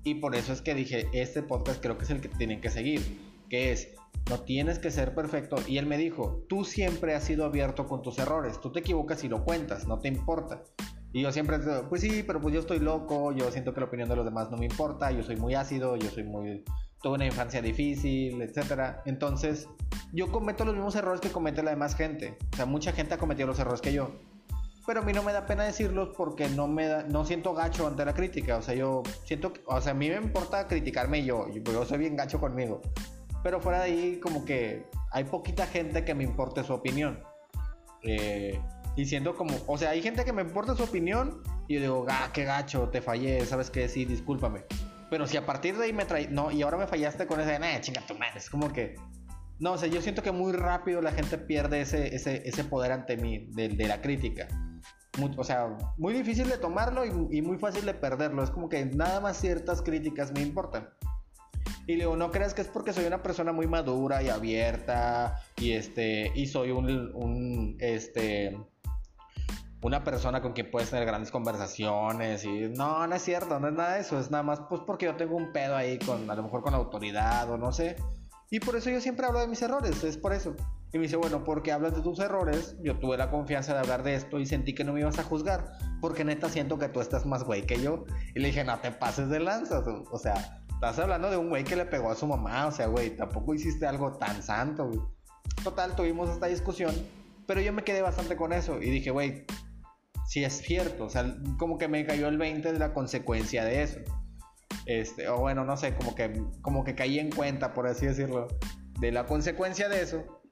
y 0.05 0.15
por 0.15 0.37
eso 0.37 0.53
es 0.53 0.63
que 0.63 0.77
dije, 0.77 1.09
este 1.13 1.43
podcast 1.43 1.83
creo 1.83 1.99
que 1.99 2.05
es 2.05 2.11
el 2.11 2.21
que 2.21 2.29
tienen 2.29 2.61
que 2.61 2.71
seguir, 2.71 3.01
que 3.51 3.73
es, 3.73 3.89
no 4.29 4.41
tienes 4.41 4.79
que 4.79 4.91
ser 4.91 5.15
perfecto. 5.15 5.57
Y 5.67 5.79
él 5.79 5.87
me 5.87 5.99
dijo, 5.99 6.45
tú 6.49 6.65
siempre 6.65 7.15
has 7.15 7.25
sido 7.25 7.45
abierto 7.45 7.87
con 7.87 8.03
tus 8.03 8.19
errores, 8.19 8.61
tú 8.61 8.73
te 8.73 8.81
equivocas 8.81 9.25
y 9.25 9.29
lo 9.29 9.45
cuentas, 9.45 9.87
no 9.87 9.99
te 9.99 10.09
importa. 10.09 10.63
Y 11.13 11.23
yo 11.23 11.31
siempre, 11.31 11.59
pues 11.89 12.01
sí, 12.01 12.25
pero 12.27 12.41
pues 12.41 12.53
yo 12.53 12.61
estoy 12.61 12.81
loco, 12.81 13.31
yo 13.31 13.51
siento 13.53 13.73
que 13.73 13.81
la 13.81 13.87
opinión 13.87 14.09
de 14.09 14.17
los 14.17 14.25
demás 14.25 14.51
no 14.51 14.57
me 14.57 14.67
importa, 14.67 15.13
yo 15.13 15.23
soy 15.23 15.37
muy 15.37 15.55
ácido, 15.55 15.97
yo 15.97 16.11
soy 16.11 16.25
muy... 16.25 16.65
Tuve 17.03 17.15
una 17.15 17.27
infancia 17.27 17.63
difícil, 17.63 18.43
etc. 18.43 18.97
Entonces, 19.05 19.69
yo 20.13 20.33
cometo 20.33 20.65
los 20.65 20.75
mismos 20.75 20.97
errores 20.97 21.21
que 21.21 21.29
comete 21.31 21.63
la 21.63 21.71
demás 21.71 21.95
gente. 21.95 22.37
O 22.53 22.57
sea, 22.57 22.67
mucha 22.67 22.93
gente 22.93 23.15
ha 23.15 23.19
cometido 23.19 23.47
los 23.47 23.59
errores 23.61 23.81
que 23.81 23.93
yo. 23.93 24.11
Pero 24.87 25.01
a 25.01 25.05
mí 25.05 25.13
no 25.13 25.23
me 25.23 25.33
da 25.33 25.47
pena 25.47 25.65
decirlos 25.65 26.11
porque 26.17 26.49
no 26.49 26.67
me 26.67 26.87
da, 26.89 27.05
no 27.05 27.25
siento 27.25 27.55
gacho 27.55 27.87
ante 27.87 28.05
la 28.05 28.15
crítica. 28.15 28.57
O 28.57 28.63
sea, 28.63 28.75
yo 28.75 29.03
siento, 29.25 29.53
o 29.67 29.81
sea, 29.81 29.93
a 29.93 29.95
mí 29.95 30.09
me 30.09 30.17
importa 30.17 30.67
criticarme 30.67 31.25
yo. 31.25 31.47
Yo 31.49 31.85
soy 31.85 31.99
bien 31.99 32.17
gacho 32.17 32.41
conmigo. 32.41 32.81
Pero 33.45 33.61
fuera 33.61 33.79
de 33.81 33.85
ahí, 33.85 34.21
como 34.21 34.45
que 34.45 34.87
hay 35.13 35.25
poquita 35.25 35.67
gente 35.67 36.03
que 36.05 36.15
me 36.15 36.25
importe 36.25 36.65
su 36.65 36.73
opinión. 36.73 37.23
Eh, 38.03 38.59
y 38.97 39.05
siento 39.05 39.37
como, 39.37 39.55
o 39.67 39.77
sea, 39.77 39.91
hay 39.91 40.01
gente 40.03 40.25
que 40.25 40.33
me 40.33 40.41
importa 40.41 40.75
su 40.75 40.83
opinión 40.83 41.43
y 41.69 41.75
yo 41.75 41.81
digo, 41.81 42.07
ah, 42.09 42.31
qué 42.33 42.45
gacho, 42.45 42.89
te 42.89 43.03
fallé, 43.03 43.45
¿sabes 43.45 43.71
qué? 43.71 43.87
Sí, 43.89 44.07
discúlpame. 44.07 44.65
Pero 45.11 45.27
si 45.27 45.37
a 45.37 45.45
partir 45.45 45.77
de 45.77 45.85
ahí 45.85 45.93
me 45.93 46.07
trae, 46.07 46.27
no, 46.29 46.51
y 46.51 46.63
ahora 46.63 46.79
me 46.79 46.87
fallaste 46.87 47.27
con 47.27 47.39
ese, 47.39 47.59
nah, 47.59 47.79
chinga 47.81 48.01
tu 48.07 48.15
madre, 48.15 48.39
es 48.39 48.49
como 48.49 48.73
que, 48.73 48.95
no, 49.59 49.73
o 49.73 49.79
sea, 49.79 49.89
yo 49.89 50.01
siento 50.01 50.23
que 50.23 50.33
muy 50.33 50.53
rápido 50.53 51.03
la 51.03 51.13
gente 51.13 51.37
pierde 51.37 51.83
ese, 51.83 52.15
ese, 52.15 52.49
ese 52.49 52.65
poder 52.65 52.93
ante 52.93 53.19
mí, 53.19 53.51
de, 53.53 53.69
de 53.69 53.87
la 53.87 54.01
crítica. 54.01 54.49
o 55.37 55.45
sea, 55.45 55.77
muy 55.99 56.15
difícil 56.15 56.49
de 56.49 56.57
tomarlo 56.57 57.05
y, 57.05 57.39
y, 57.39 57.43
muy 57.43 57.59
fácil 57.59 57.85
de 57.85 57.95
perderlo. 57.95 58.43
Es 58.43 58.51
como 58.51 58.71
que 58.71 58.87
nada 58.87 59.21
más 59.21 59.37
ciertas 59.37 59.83
críticas 59.83 60.33
me 60.33 60.41
importan. 60.41 60.89
Y 61.87 61.93
le 61.93 62.05
digo, 62.05 62.17
no 62.17 62.31
creas 62.31 62.55
que 62.55 62.63
es 62.63 62.69
porque 62.69 62.93
soy 62.93 63.05
una 63.05 63.23
persona 63.23 63.53
muy 63.53 63.67
madura 63.67 64.23
y 64.23 64.29
abierta 64.29 65.41
y 65.57 65.73
este 65.73 66.33
y 66.35 66.47
soy 66.47 66.71
un, 66.71 67.15
un 67.15 67.77
este 67.79 68.59
una 69.83 70.03
persona 70.03 70.41
con 70.41 70.55
quien 70.55 70.71
puedes 70.71 70.89
tener 70.89 71.05
grandes 71.05 71.31
conversaciones 71.31 72.43
y 72.45 72.71
no, 72.71 73.07
no 73.07 73.15
es 73.15 73.23
cierto, 73.23 73.61
no 73.61 73.69
es 73.69 73.75
nada 73.75 73.95
de 73.95 74.01
eso, 74.01 74.19
es 74.19 74.31
nada 74.31 74.43
más 74.43 74.61
pues 74.69 74.81
porque 74.87 75.05
yo 75.05 75.17
tengo 75.17 75.37
un 75.37 75.53
pedo 75.53 75.77
ahí 75.77 75.99
con 75.99 76.31
a 76.31 76.35
lo 76.35 76.43
mejor 76.43 76.63
con 76.63 76.73
la 76.73 76.79
autoridad 76.79 77.51
o 77.51 77.59
no 77.59 77.71
sé. 77.71 77.97
Y 78.51 78.61
por 78.61 78.77
eso 78.77 78.89
yo 78.89 79.01
siempre 79.01 79.27
hablo 79.27 79.41
de 79.41 79.49
mis 79.49 79.61
errores, 79.61 80.03
es 80.05 80.17
por 80.17 80.33
eso. 80.33 80.55
Y 80.93 80.99
me 80.99 81.03
dice, 81.05 81.17
bueno, 81.17 81.43
porque 81.43 81.73
hablas 81.73 81.97
de 81.97 82.03
tus 82.03 82.21
errores, 82.21 82.77
yo 82.83 82.99
tuve 82.99 83.17
la 83.17 83.29
confianza 83.29 83.75
de 83.75 83.81
hablar 83.81 84.05
de 84.05 84.15
esto 84.15 84.39
y 84.39 84.47
sentí 84.47 84.75
que 84.75 84.85
no 84.85 84.93
me 84.93 85.01
ibas 85.01 85.19
a 85.19 85.25
juzgar, 85.25 85.73
porque 86.01 86.25
neta 86.25 86.49
siento 86.49 86.79
que 86.79 86.89
tú 86.89 87.01
estás 87.01 87.27
más 87.27 87.43
güey 87.43 87.67
que 87.67 87.83
yo. 87.83 88.05
Y 88.35 88.39
le 88.39 88.49
dije, 88.49 88.63
no 88.63 88.79
te 88.79 88.93
pases 88.93 89.29
de 89.29 89.41
lanzas, 89.41 89.85
o 89.87 90.19
sea, 90.19 90.64
Estás 90.85 90.99
hablando 90.99 91.31
de 91.31 91.39
un 91.39 91.49
güey 91.49 91.65
que 91.65 91.77
le 91.77 91.87
pegó 91.87 92.11
a 92.11 92.15
su 92.15 92.27
mamá, 92.27 92.67
o 92.67 92.71
sea, 92.71 92.89
güey, 92.89 93.17
tampoco 93.17 93.55
hiciste 93.55 93.87
algo 93.87 94.19
tan 94.19 94.43
santo. 94.43 95.15
Total, 95.63 95.97
tuvimos 95.97 96.29
esta 96.29 96.47
discusión, 96.47 96.95
pero 97.47 97.63
yo 97.63 97.73
me 97.73 97.85
quedé 97.85 98.03
bastante 98.03 98.37
con 98.37 98.53
eso 98.53 98.83
y 98.83 98.91
dije, 98.91 99.11
güey, 99.11 99.47
si 100.27 100.45
es 100.45 100.59
cierto, 100.59 101.07
o 101.07 101.09
sea, 101.09 101.39
como 101.59 101.79
que 101.79 101.89
me 101.89 102.05
cayó 102.05 102.29
el 102.29 102.37
20 102.37 102.71
de 102.71 102.79
la 102.79 102.93
consecuencia 102.93 103.65
de 103.65 103.83
eso. 103.83 103.99
Este, 104.85 105.27
o 105.27 105.39
bueno, 105.39 105.65
no 105.65 105.79
sé, 105.79 105.95
como 105.95 106.15
que, 106.15 106.39
como 106.61 106.85
que 106.85 106.95
caí 106.95 107.19
en 107.19 107.31
cuenta, 107.31 107.73
por 107.73 107.87
así 107.87 108.05
decirlo, 108.05 108.49
de 109.01 109.11
la 109.11 109.25
consecuencia 109.25 109.89
de 109.89 110.03
eso. 110.03 110.43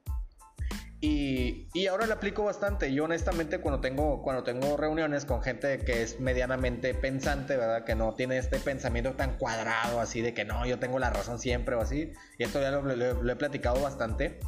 Y, 1.05 1.67
y, 1.75 1.89
ahora 1.89 2.07
le 2.07 2.13
aplico 2.13 2.45
bastante. 2.45 2.95
Yo 2.95 3.03
honestamente 3.03 3.59
cuando 3.59 3.81
tengo, 3.81 4.23
cuando 4.23 4.45
tengo 4.45 4.77
reuniones 4.77 5.25
con 5.25 5.43
gente 5.43 5.79
que 5.79 6.01
es 6.01 6.21
medianamente 6.21 6.95
pensante, 6.95 7.57
¿verdad? 7.57 7.85
Que 7.85 7.97
no 7.97 8.15
tiene 8.15 8.39
este 8.39 8.61
pensamiento 8.61 9.15
tan 9.15 9.37
cuadrado 9.37 9.99
así 9.99 10.21
de 10.21 10.33
que 10.33 10.45
no, 10.45 10.65
yo 10.65 10.79
tengo 10.79 11.01
la 11.01 11.11
razón 11.11 11.41
siempre 11.41 11.75
o 11.75 11.81
así. 11.81 12.13
Y 12.39 12.45
esto 12.45 12.61
ya 12.61 12.71
lo, 12.71 13.33
he 13.33 13.37
platicado 13.37 13.83
bastante. 13.83 14.39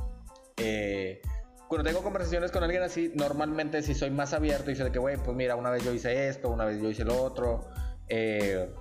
Eh, 0.56 1.20
cuando 1.66 1.90
tengo 1.90 2.04
conversaciones 2.04 2.52
con 2.52 2.62
alguien 2.62 2.84
así, 2.84 3.11
normalmente 3.16 3.82
si 3.82 3.92
soy 3.92 4.11
más 4.11 4.32
abierto 4.32 4.70
y 4.70 4.76
sé 4.76 4.92
que, 4.92 5.00
güey, 5.00 5.16
pues 5.16 5.37
mira, 5.37 5.56
una 5.56 5.70
vez 5.70 5.82
yo 5.82 5.92
hice 5.92 6.28
esto, 6.28 6.50
una 6.50 6.66
vez 6.66 6.80
yo 6.80 6.88
hice 6.88 7.04
lo 7.04 7.20
otro. 7.20 7.68
Eh, 8.08 8.73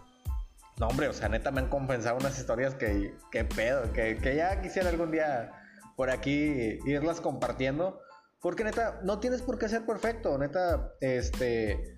no, 0.80 0.90
hombre, 0.90 1.08
o 1.08 1.14
sea, 1.14 1.28
neta 1.28 1.50
me 1.50 1.62
han 1.62 1.70
compensado 1.70 2.18
unas 2.18 2.38
historias 2.38 2.76
que, 2.76 3.16
que 3.32 3.46
pedo, 3.46 3.92
que, 3.94 4.18
que 4.18 4.36
ya 4.36 4.62
quisiera 4.62 4.90
algún 4.90 5.10
día 5.10 5.52
por 5.96 6.10
aquí 6.10 6.80
irlas 6.86 7.22
compartiendo. 7.22 8.00
Porque 8.42 8.64
neta, 8.66 9.00
no 9.04 9.20
tienes 9.20 9.42
por 9.42 9.58
qué 9.58 9.70
ser 9.70 9.86
perfecto. 9.86 10.38
Neta, 10.38 10.94
este. 11.00 11.96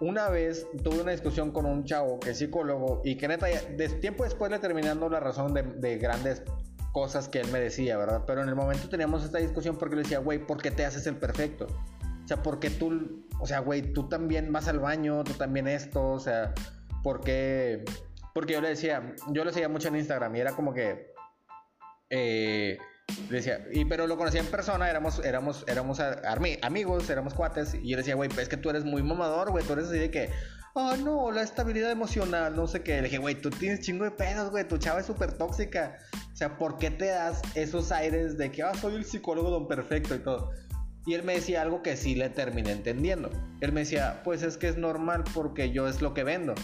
Una 0.00 0.28
vez 0.28 0.66
tuve 0.82 1.00
una 1.00 1.12
discusión 1.12 1.50
con 1.50 1.66
un 1.66 1.84
chavo 1.84 2.20
que 2.20 2.30
es 2.30 2.38
psicólogo 2.38 3.02
y 3.04 3.16
que 3.16 3.28
neta, 3.28 3.46
de, 3.46 3.88
tiempo 4.00 4.24
después 4.24 4.50
le 4.50 4.58
terminando 4.58 5.10
la 5.10 5.20
razón 5.20 5.52
de, 5.52 5.98
grandes 5.98 6.42
cosas 6.92 7.28
que 7.28 7.40
él 7.40 7.48
me 7.52 7.60
decía, 7.60 7.98
¿verdad? 7.98 8.24
Pero 8.26 8.42
en 8.42 8.48
el 8.48 8.54
momento 8.54 8.88
teníamos 8.88 9.24
esta 9.24 9.38
discusión 9.38 9.76
porque 9.76 9.96
le 9.96 10.02
decía, 10.02 10.18
güey, 10.18 10.38
¿por 10.38 10.62
qué 10.62 10.70
te 10.70 10.86
haces 10.86 11.06
el 11.06 11.16
perfecto? 11.16 11.66
O 12.24 12.28
sea, 12.28 12.42
porque 12.42 12.70
tú, 12.70 13.26
o 13.40 13.46
sea, 13.46 13.60
güey, 13.60 13.92
tú 13.92 14.08
también 14.08 14.50
vas 14.52 14.68
al 14.68 14.78
baño, 14.78 15.22
tú 15.22 15.34
también 15.34 15.68
esto, 15.68 16.12
o 16.12 16.20
sea, 16.20 16.54
¿por 17.02 17.20
qué? 17.20 17.84
Porque 18.32 18.54
yo 18.54 18.62
le 18.62 18.68
decía, 18.68 19.14
yo 19.32 19.44
le 19.44 19.52
seguía 19.52 19.68
mucho 19.68 19.88
en 19.88 19.96
Instagram 19.96 20.34
y 20.36 20.40
era 20.40 20.52
como 20.52 20.72
que, 20.72 21.09
eh, 22.10 22.78
decía, 23.28 23.66
y 23.72 23.84
pero 23.84 24.06
lo 24.06 24.16
conocía 24.16 24.40
en 24.40 24.46
persona, 24.46 24.90
éramos, 24.90 25.20
éramos, 25.24 25.64
éramos 25.66 26.00
amigos, 26.62 27.08
éramos 27.08 27.34
cuates, 27.34 27.74
y 27.74 27.90
yo 27.90 27.96
decía, 27.96 28.14
güey, 28.14 28.30
es 28.38 28.48
que 28.48 28.56
tú 28.56 28.70
eres 28.70 28.84
muy 28.84 29.02
mamador, 29.02 29.50
güey, 29.50 29.64
tú 29.64 29.72
eres 29.72 29.86
así 29.86 29.98
de 29.98 30.10
que, 30.10 30.30
oh 30.74 30.96
no, 30.96 31.30
la 31.30 31.42
estabilidad 31.42 31.90
emocional, 31.90 32.54
no 32.54 32.66
sé 32.66 32.82
qué. 32.82 32.96
Le 32.96 33.02
dije, 33.02 33.18
güey, 33.18 33.34
tú 33.34 33.50
tienes 33.50 33.80
chingo 33.80 34.04
de 34.04 34.10
pedos, 34.10 34.50
güey, 34.50 34.66
tu 34.66 34.78
chava 34.78 35.00
es 35.00 35.06
súper 35.06 35.36
tóxica. 35.36 35.98
O 36.32 36.36
sea, 36.36 36.56
¿por 36.56 36.78
qué 36.78 36.90
te 36.90 37.06
das 37.06 37.42
esos 37.54 37.92
aires 37.92 38.38
de 38.38 38.50
que, 38.50 38.62
ah, 38.62 38.74
soy 38.74 38.94
el 38.94 39.04
psicólogo 39.04 39.50
don 39.50 39.68
perfecto 39.68 40.14
y 40.14 40.20
todo? 40.20 40.50
Y 41.06 41.14
él 41.14 41.22
me 41.22 41.34
decía 41.34 41.62
algo 41.62 41.82
que 41.82 41.96
sí 41.96 42.14
le 42.14 42.28
terminé 42.28 42.72
entendiendo. 42.72 43.30
Él 43.60 43.72
me 43.72 43.80
decía, 43.80 44.20
pues 44.22 44.42
es 44.42 44.56
que 44.56 44.68
es 44.68 44.76
normal 44.76 45.24
porque 45.34 45.72
yo 45.72 45.88
es 45.88 46.02
lo 46.02 46.14
que 46.14 46.24
vendo. 46.24 46.54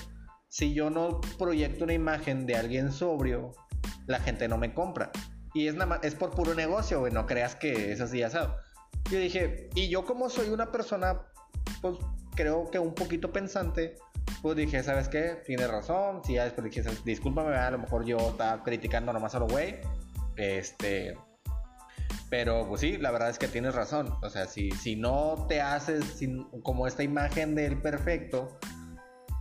Si 0.49 0.75
yo 0.75 0.91
no 0.91 1.21
proyecto 1.38 1.85
una 1.85 1.95
imagen 1.95 2.47
de 2.47 2.55
alguien 2.55 2.93
sobrio, 2.93 3.53
la 4.07 4.21
gente 4.21 4.47
no 4.47 4.59
me 4.59 4.73
compra. 4.75 5.11
Y 5.57 5.69
es, 5.69 5.75
nada 5.75 5.99
es 6.03 6.15
por 6.15 6.33
puro 6.33 6.55
negocio, 6.55 7.01
güey, 7.01 7.11
no 7.11 7.25
creas 7.25 7.57
que 7.57 7.91
es 7.91 8.03
así 8.03 8.23
asado. 8.23 8.59
Yo 9.11 9.19
dije, 9.19 9.71
y 9.75 9.89
yo 9.89 10.05
como 10.05 10.29
soy 10.29 10.51
una 10.51 10.71
persona, 10.71 11.23
pues 11.81 11.97
creo 12.35 12.71
que 12.71 12.79
un 12.79 12.95
poquito 12.95 13.33
pensante, 13.33 13.97
pues 14.43 14.55
dije, 14.55 14.83
¿sabes 14.83 15.09
qué? 15.09 15.41
Tienes 15.47 15.71
razón. 15.71 16.21
Si 16.27 16.35
ya 16.35 16.45
después 16.45 16.71
dije, 16.71 16.83
discúlpame, 17.07 17.57
a 17.57 17.71
lo 17.71 17.79
mejor 17.79 18.05
yo 18.05 18.19
estaba 18.19 18.63
criticando 18.65 19.15
nomás 19.15 19.35
a 19.35 19.39
lo 19.39 19.47
güey. 19.47 19.77
Este. 20.37 21.17
Pero 22.29 22.69
pues 22.69 22.83
sí, 22.83 22.99
la 22.99 23.11
verdad 23.11 23.31
es 23.31 23.39
que 23.39 23.49
tienes 23.49 23.75
razón. 23.75 24.15
O 24.23 24.29
sea, 24.29 24.45
si, 24.45 24.71
si 24.73 24.95
no 24.95 25.47
te 25.49 25.63
haces 25.63 26.21
como 26.63 26.87
esta 26.87 27.03
imagen 27.03 27.55
del 27.55 27.81
perfecto, 27.81 28.59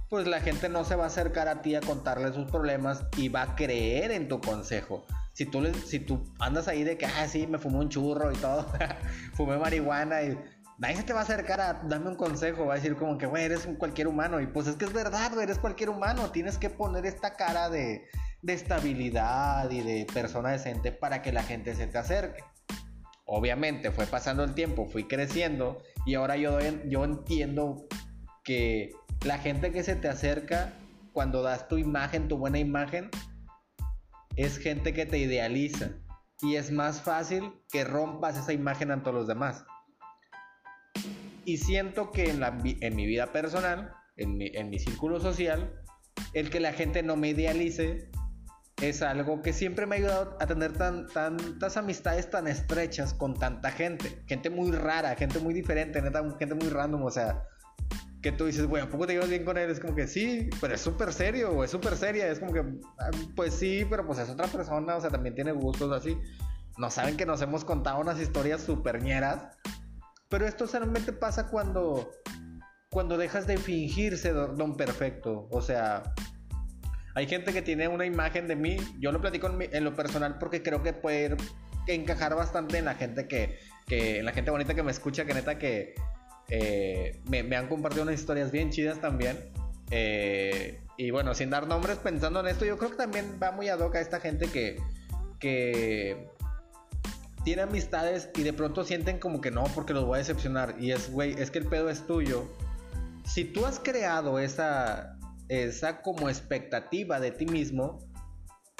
pues 0.09 0.27
la 0.27 0.39
gente 0.39 0.69
no 0.69 0.85
se 0.85 0.95
va 0.95 1.03
a 1.03 1.07
acercar 1.07 1.49
a 1.49 1.61
ti 1.61 1.75
a 1.75 1.81
contarle 1.81 2.31
sus 2.31 2.49
problemas 2.49 3.03
y 3.17 3.27
va 3.27 3.41
a 3.41 3.55
creer 3.57 4.11
en 4.11 4.29
tu 4.29 4.39
consejo 4.39 5.05
si 5.35 5.45
tú, 5.45 5.61
si 5.85 5.99
tú 5.99 6.23
andas 6.39 6.69
ahí 6.69 6.85
de 6.85 6.97
que, 6.97 7.05
ah, 7.05 7.27
sí, 7.27 7.45
me 7.45 7.57
fumé 7.57 7.79
un 7.79 7.89
churro 7.89 8.31
y 8.31 8.37
todo, 8.37 8.65
fumé 9.33 9.57
marihuana 9.57 10.23
y 10.23 10.39
nadie 10.77 10.95
se 10.95 11.03
te 11.03 11.11
va 11.11 11.19
a 11.19 11.23
acercar 11.23 11.59
a 11.59 11.73
darme 11.73 12.07
un 12.07 12.15
consejo, 12.15 12.65
va 12.65 12.75
a 12.75 12.77
decir 12.77 12.95
como 12.95 13.17
que, 13.17 13.25
güey, 13.25 13.43
eres 13.43 13.65
un 13.65 13.75
cualquier 13.75 14.07
humano. 14.07 14.39
Y 14.39 14.47
pues 14.47 14.67
es 14.67 14.77
que 14.77 14.85
es 14.85 14.93
verdad, 14.93 15.31
güey, 15.33 15.43
eres 15.43 15.59
cualquier 15.59 15.89
humano. 15.89 16.31
Tienes 16.31 16.57
que 16.57 16.69
poner 16.69 17.05
esta 17.05 17.35
cara 17.35 17.69
de, 17.69 18.07
de 18.43 18.53
estabilidad 18.53 19.69
y 19.69 19.81
de 19.81 20.07
persona 20.13 20.51
decente 20.51 20.93
para 20.93 21.21
que 21.21 21.33
la 21.33 21.43
gente 21.43 21.75
se 21.75 21.87
te 21.87 21.97
acerque. 21.97 22.41
Obviamente 23.25 23.91
fue 23.91 24.05
pasando 24.05 24.41
el 24.45 24.53
tiempo, 24.53 24.87
fui 24.87 25.05
creciendo 25.05 25.83
y 26.05 26.15
ahora 26.15 26.37
yo, 26.37 26.59
yo 26.87 27.03
entiendo 27.03 27.87
que 28.45 28.91
la 29.25 29.37
gente 29.39 29.73
que 29.73 29.83
se 29.83 29.97
te 29.97 30.07
acerca 30.07 30.71
cuando 31.11 31.41
das 31.41 31.67
tu 31.67 31.77
imagen, 31.77 32.29
tu 32.29 32.37
buena 32.37 32.59
imagen, 32.59 33.09
es 34.35 34.57
gente 34.57 34.93
que 34.93 35.05
te 35.05 35.17
idealiza 35.17 35.91
y 36.41 36.55
es 36.55 36.71
más 36.71 37.01
fácil 37.01 37.53
que 37.71 37.83
rompas 37.83 38.37
esa 38.37 38.53
imagen 38.53 38.91
ante 38.91 39.11
los 39.11 39.27
demás. 39.27 39.63
Y 41.45 41.57
siento 41.57 42.11
que 42.11 42.29
en, 42.29 42.39
la, 42.39 42.57
en 42.63 42.95
mi 42.95 43.05
vida 43.05 43.31
personal, 43.31 43.93
en 44.17 44.37
mi, 44.37 44.47
en 44.53 44.69
mi 44.69 44.79
círculo 44.79 45.19
social, 45.19 45.81
el 46.33 46.49
que 46.49 46.59
la 46.59 46.73
gente 46.73 47.03
no 47.03 47.15
me 47.15 47.29
idealice 47.29 48.09
es 48.81 49.01
algo 49.01 49.41
que 49.41 49.53
siempre 49.53 49.85
me 49.85 49.95
ha 49.95 49.99
ayudado 49.99 50.37
a 50.39 50.47
tener 50.47 50.73
tan, 50.73 51.07
tantas 51.07 51.77
amistades 51.77 52.29
tan 52.29 52.47
estrechas 52.47 53.13
con 53.13 53.35
tanta 53.35 53.71
gente. 53.71 54.23
Gente 54.27 54.49
muy 54.49 54.71
rara, 54.71 55.15
gente 55.15 55.39
muy 55.39 55.53
diferente, 55.53 56.01
gente 56.01 56.55
muy 56.55 56.69
random. 56.69 57.03
O 57.03 57.11
sea, 57.11 57.43
que 58.25 58.31
tú 58.31 58.47
dices, 58.47 58.65
güey, 58.65 58.81
¿a 58.81 58.89
poco 58.89 59.05
te 59.05 59.13
llevas 59.13 59.29
bien 59.29 59.45
con 59.45 59.55
él? 59.55 59.69
Es 59.69 59.79
como 59.79 59.93
que 59.93 60.07
sí, 60.07 60.49
pero 60.59 60.73
es 60.73 60.81
súper 60.81 61.13
serio, 61.13 61.51
o 61.51 61.63
es 61.63 61.69
súper 61.69 61.95
seria. 61.95 62.27
Es 62.27 62.39
como 62.39 62.53
que, 62.53 62.61
ah, 62.97 63.11
pues 63.35 63.53
sí, 63.53 63.85
pero 63.87 64.03
pues 64.03 64.17
es 64.17 64.27
otra 64.27 64.47
persona, 64.47 64.95
o 64.95 64.99
sea, 64.99 65.11
también 65.11 65.35
tiene 65.35 65.51
gustos 65.51 65.91
así. 65.91 66.17
No 66.79 66.89
saben 66.89 67.17
que 67.17 67.27
nos 67.27 67.43
hemos 67.43 67.63
contado 67.63 67.99
unas 67.99 68.19
historias 68.19 68.61
súper 68.61 69.03
ñeras. 69.03 69.55
Pero 70.27 70.47
esto 70.47 70.65
solamente 70.65 71.13
pasa 71.13 71.51
cuando, 71.51 72.09
cuando 72.89 73.15
dejas 73.15 73.45
de 73.45 73.57
fingirse 73.57 74.33
don 74.33 74.75
perfecto. 74.75 75.47
O 75.51 75.61
sea, 75.61 76.01
hay 77.13 77.27
gente 77.27 77.53
que 77.53 77.61
tiene 77.61 77.87
una 77.87 78.07
imagen 78.07 78.47
de 78.47 78.55
mí. 78.55 78.77
Yo 78.97 79.11
lo 79.11 79.21
platico 79.21 79.51
en, 79.59 79.83
lo 79.83 79.93
personal 79.93 80.39
porque 80.39 80.63
creo 80.63 80.81
que 80.81 80.93
puede 80.93 81.37
encajar 81.85 82.33
bastante 82.33 82.79
en 82.79 82.85
la 82.85 82.95
gente 82.95 83.27
que, 83.27 83.59
que, 83.85 84.17
en 84.17 84.25
la 84.25 84.31
gente 84.31 84.49
bonita 84.49 84.73
que 84.73 84.81
me 84.81 84.89
escucha, 84.89 85.25
que 85.25 85.35
neta 85.35 85.59
que 85.59 85.93
eh, 86.49 87.21
me, 87.27 87.55
han 87.55 87.67
compartido 87.67 88.03
unas 88.03 88.15
historias 88.15 88.51
bien 88.51 88.69
chidas 88.69 88.99
también. 88.99 89.37
Eh, 89.91 90.79
y 90.97 91.11
bueno, 91.11 91.33
sin 91.33 91.49
dar 91.49 91.67
nombres, 91.67 91.97
pensando 91.97 92.39
en 92.39 92.47
esto, 92.47 92.65
yo 92.65 92.77
creo 92.77 92.91
que 92.91 92.97
también 92.97 93.39
va 93.41 93.51
muy 93.51 93.69
ad 93.69 93.79
hoc 93.79 93.95
a 93.95 93.99
esta 93.99 94.19
gente 94.19 94.47
que, 94.47 94.79
que 95.39 96.29
tiene 97.43 97.63
amistades 97.63 98.29
y 98.35 98.43
de 98.43 98.53
pronto 98.53 98.83
sienten 98.83 99.19
como 99.19 99.41
que 99.41 99.51
no, 99.51 99.65
porque 99.75 99.93
los 99.93 100.05
voy 100.05 100.15
a 100.15 100.19
decepcionar. 100.19 100.75
Y 100.79 100.91
es, 100.91 101.11
güey, 101.11 101.33
es 101.33 101.51
que 101.51 101.59
el 101.59 101.65
pedo 101.65 101.89
es 101.89 102.05
tuyo. 102.07 102.49
Si 103.25 103.43
tú 103.43 103.65
has 103.65 103.79
creado 103.79 104.39
esa, 104.39 105.17
esa 105.49 106.01
como 106.01 106.29
expectativa 106.29 107.19
de 107.19 107.31
ti 107.31 107.45
mismo, 107.45 107.99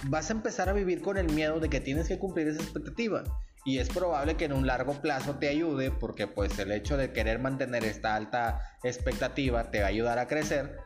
vas 0.03 0.29
a 0.29 0.34
empezar 0.34 0.69
a 0.69 0.74
vivir 0.74 1.01
con 1.01 1.17
el 1.17 1.31
miedo 1.31 1.60
de 1.60 1.69
que 1.69 1.79
tienes 1.79 2.07
que 2.07 2.19
cumplir 2.19 2.48
esa 2.48 2.62
expectativa 2.62 3.24
y 3.65 3.79
es 3.79 3.89
probable 3.89 4.38
que 4.38 4.45
en 4.45 4.53
un 4.53 4.67
largo 4.67 5.01
plazo 5.01 5.36
te 5.36 5.50
ayude 5.50 5.89
porque 5.89 6.27
pues 6.27 6.57
el 6.60 6.72
hecho 6.72 6.98
de 6.98 7.12
querer 7.12 7.39
mantener 7.39 7.84
esta 7.84 8.15
alta 8.15 8.62
expectativa 8.84 9.72
te 9.72 9.79
va 9.79 9.88
a 9.88 9.89
ayudar 9.89 10.19
a 10.19 10.27
crecer. 10.27 10.77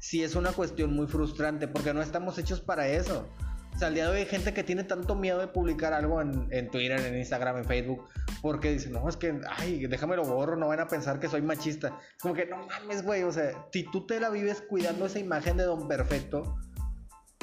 Si 0.00 0.22
es 0.22 0.36
una 0.36 0.52
cuestión 0.52 0.94
muy 0.94 1.08
frustrante 1.08 1.66
porque 1.66 1.92
no 1.92 2.00
estamos 2.00 2.38
hechos 2.38 2.60
para 2.60 2.86
eso. 2.86 3.28
O 3.74 3.78
sea, 3.78 3.88
al 3.88 3.94
día 3.94 4.04
de 4.04 4.12
hoy 4.12 4.18
hay 4.18 4.26
gente 4.26 4.54
que 4.54 4.62
tiene 4.62 4.84
tanto 4.84 5.16
miedo 5.16 5.40
de 5.40 5.48
publicar 5.48 5.92
algo 5.92 6.20
en, 6.20 6.46
en 6.50 6.70
Twitter, 6.70 7.00
en 7.00 7.18
Instagram, 7.18 7.58
en 7.58 7.64
Facebook, 7.64 8.08
porque 8.40 8.72
dicen, 8.72 8.92
no, 8.92 9.08
es 9.08 9.16
que, 9.16 9.40
ay, 9.48 9.86
déjame 9.86 10.16
lo 10.16 10.24
borro, 10.24 10.56
no 10.56 10.68
van 10.68 10.80
a 10.80 10.88
pensar 10.88 11.20
que 11.20 11.28
soy 11.28 11.42
machista. 11.42 11.96
Como 12.20 12.34
que, 12.34 12.46
no 12.46 12.66
mames, 12.66 13.02
güey, 13.02 13.22
o 13.22 13.30
sea, 13.30 13.66
si 13.72 13.84
tú 13.84 14.06
te 14.06 14.18
la 14.18 14.30
vives 14.30 14.62
cuidando 14.62 15.06
esa 15.06 15.20
imagen 15.20 15.56
de 15.56 15.64
don 15.64 15.86
perfecto, 15.86 16.56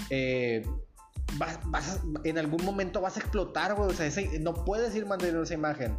eh, 0.09 0.65
vas, 1.37 1.99
en 2.23 2.37
algún 2.37 2.63
momento 2.63 3.01
vas 3.01 3.17
a 3.17 3.19
explotar, 3.19 3.75
güey. 3.75 3.89
O 3.89 3.93
sea, 3.93 4.09
no 4.41 4.53
puedes 4.53 4.95
ir 4.95 5.05
manteniendo 5.05 5.43
esa 5.43 5.53
imagen. 5.53 5.97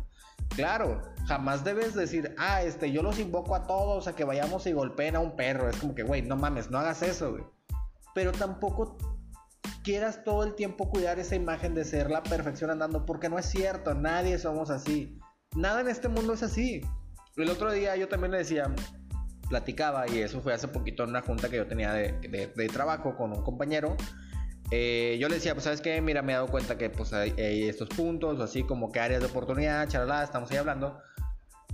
Claro, 0.51 1.03
jamás 1.27 1.65
debes 1.65 1.95
decir, 1.95 2.35
ah, 2.39 2.63
este, 2.63 2.93
yo 2.93 3.03
los 3.03 3.19
invoco 3.19 3.55
a 3.55 3.67
todos 3.67 4.07
a 4.07 4.15
que 4.15 4.25
vayamos 4.25 4.67
y 4.67 4.73
golpeen 4.73 5.17
a 5.17 5.21
un 5.21 5.37
perro. 5.37 5.69
Es 5.69 5.77
como 5.77 5.95
que, 5.95 6.03
güey, 6.03 6.23
no 6.23 6.37
mames, 6.37 6.71
no 6.71 6.79
hagas 6.79 7.03
eso, 7.03 7.33
güey. 7.33 7.45
Pero 8.15 8.33
tampoco 8.33 8.97
quieras 9.83 10.25
todo 10.25 10.45
el 10.45 10.55
tiempo 10.55 10.89
cuidar 10.89 11.19
esa 11.19 11.35
imagen 11.35 11.75
de 11.75 11.85
ser 11.85 12.11
la 12.11 12.23
perfección 12.23 12.71
andando, 12.71 13.05
porque 13.05 13.29
no 13.29 13.39
es 13.39 13.47
cierto, 13.47 13.95
nadie 13.95 14.39
somos 14.39 14.71
así. 14.71 15.19
Nada 15.55 15.81
en 15.81 15.89
este 15.89 16.09
mundo 16.09 16.33
es 16.33 16.43
así. 16.43 16.83
El 17.37 17.51
otro 17.51 17.71
día 17.73 17.97
yo 17.97 18.09
también 18.09 18.33
le 18.33 18.39
decía, 18.39 18.73
platicaba, 19.49 20.09
y 20.09 20.21
eso 20.21 20.41
fue 20.41 20.55
hace 20.55 20.69
poquito 20.69 21.03
en 21.03 21.11
una 21.11 21.23
junta 21.23 21.49
que 21.49 21.57
yo 21.57 21.67
tenía 21.67 21.93
de, 21.93 22.53
de 22.55 22.69
trabajo 22.69 23.17
con 23.17 23.33
un 23.33 23.43
compañero 23.43 23.97
eh, 24.71 25.17
yo 25.21 25.29
le 25.29 25.37
decía, 25.37 25.55
pues 25.55 25.65
sabes 25.65 25.81
qué, 25.81 26.01
mira, 26.01 26.23
me 26.23 26.33
he 26.33 26.35
dado 26.35 26.49
cuenta 26.49 26.77
que 26.77 26.91
pues 26.91 27.13
hay, 27.13 27.35
estos 27.37 27.89
puntos, 27.89 28.41
así 28.41 28.65
como 28.65 28.91
que 28.91 29.01
áreas 29.01 29.21
de 29.21 29.27
oportunidad, 29.27 29.89
charalá, 29.89 30.25
estamos 30.25 30.51
ahí 30.51 30.57
hablando. 30.57 31.01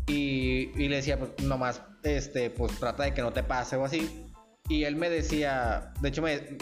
Y, 0.07 0.71
y, 0.77 0.89
le 0.89 0.97
decía, 0.97 1.19
pues 1.19 1.31
nomás, 1.43 1.83
este, 2.03 2.51
pues 2.51 2.79
trata 2.79 3.05
de 3.05 3.15
que 3.15 3.23
no 3.23 3.33
te 3.33 3.43
pase 3.43 3.77
o 3.77 3.85
así. 3.85 4.27
Y 4.69 4.85
él 4.85 4.97
me 4.97 5.09
decía, 5.09 5.93
de 6.01 6.09
hecho, 6.09 6.23
me, 6.23 6.59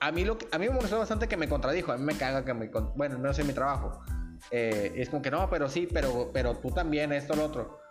a, 0.00 0.12
mí 0.12 0.24
lo, 0.24 0.38
a 0.52 0.58
mí 0.58 0.68
me 0.68 0.74
molestó 0.74 0.98
bastante 0.98 1.26
que 1.28 1.36
me 1.36 1.48
contradijo, 1.48 1.92
a 1.92 1.96
mí 1.96 2.04
me 2.04 2.16
caga 2.16 2.44
que 2.44 2.54
me... 2.54 2.68
Bueno, 2.94 3.18
no 3.18 3.32
sé 3.32 3.44
mi 3.44 3.52
trabajo. 3.52 4.02
Eh, 4.50 4.92
es 4.96 5.08
como 5.08 5.22
que 5.22 5.30
no, 5.30 5.48
pero 5.48 5.68
sí, 5.68 5.88
pero, 5.92 6.30
pero 6.32 6.56
tú 6.56 6.70
también, 6.70 7.12
esto, 7.12 7.34
lo 7.34 7.44
otro. 7.44 7.81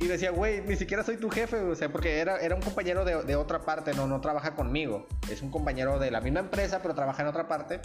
Y 0.00 0.06
decía, 0.06 0.30
güey, 0.30 0.62
ni 0.62 0.76
siquiera 0.76 1.04
soy 1.04 1.18
tu 1.18 1.28
jefe, 1.28 1.58
o 1.58 1.74
sea, 1.74 1.92
porque 1.92 2.18
era, 2.18 2.38
era 2.38 2.54
un 2.54 2.62
compañero 2.62 3.04
de, 3.04 3.22
de, 3.22 3.36
otra 3.36 3.60
parte, 3.66 3.92
no, 3.92 4.06
no 4.06 4.22
trabaja 4.22 4.54
conmigo. 4.54 5.06
Es 5.30 5.42
un 5.42 5.50
compañero 5.50 5.98
de 5.98 6.10
la 6.10 6.22
misma 6.22 6.40
empresa, 6.40 6.80
pero 6.80 6.94
trabaja 6.94 7.22
en 7.22 7.28
otra 7.28 7.46
parte. 7.46 7.80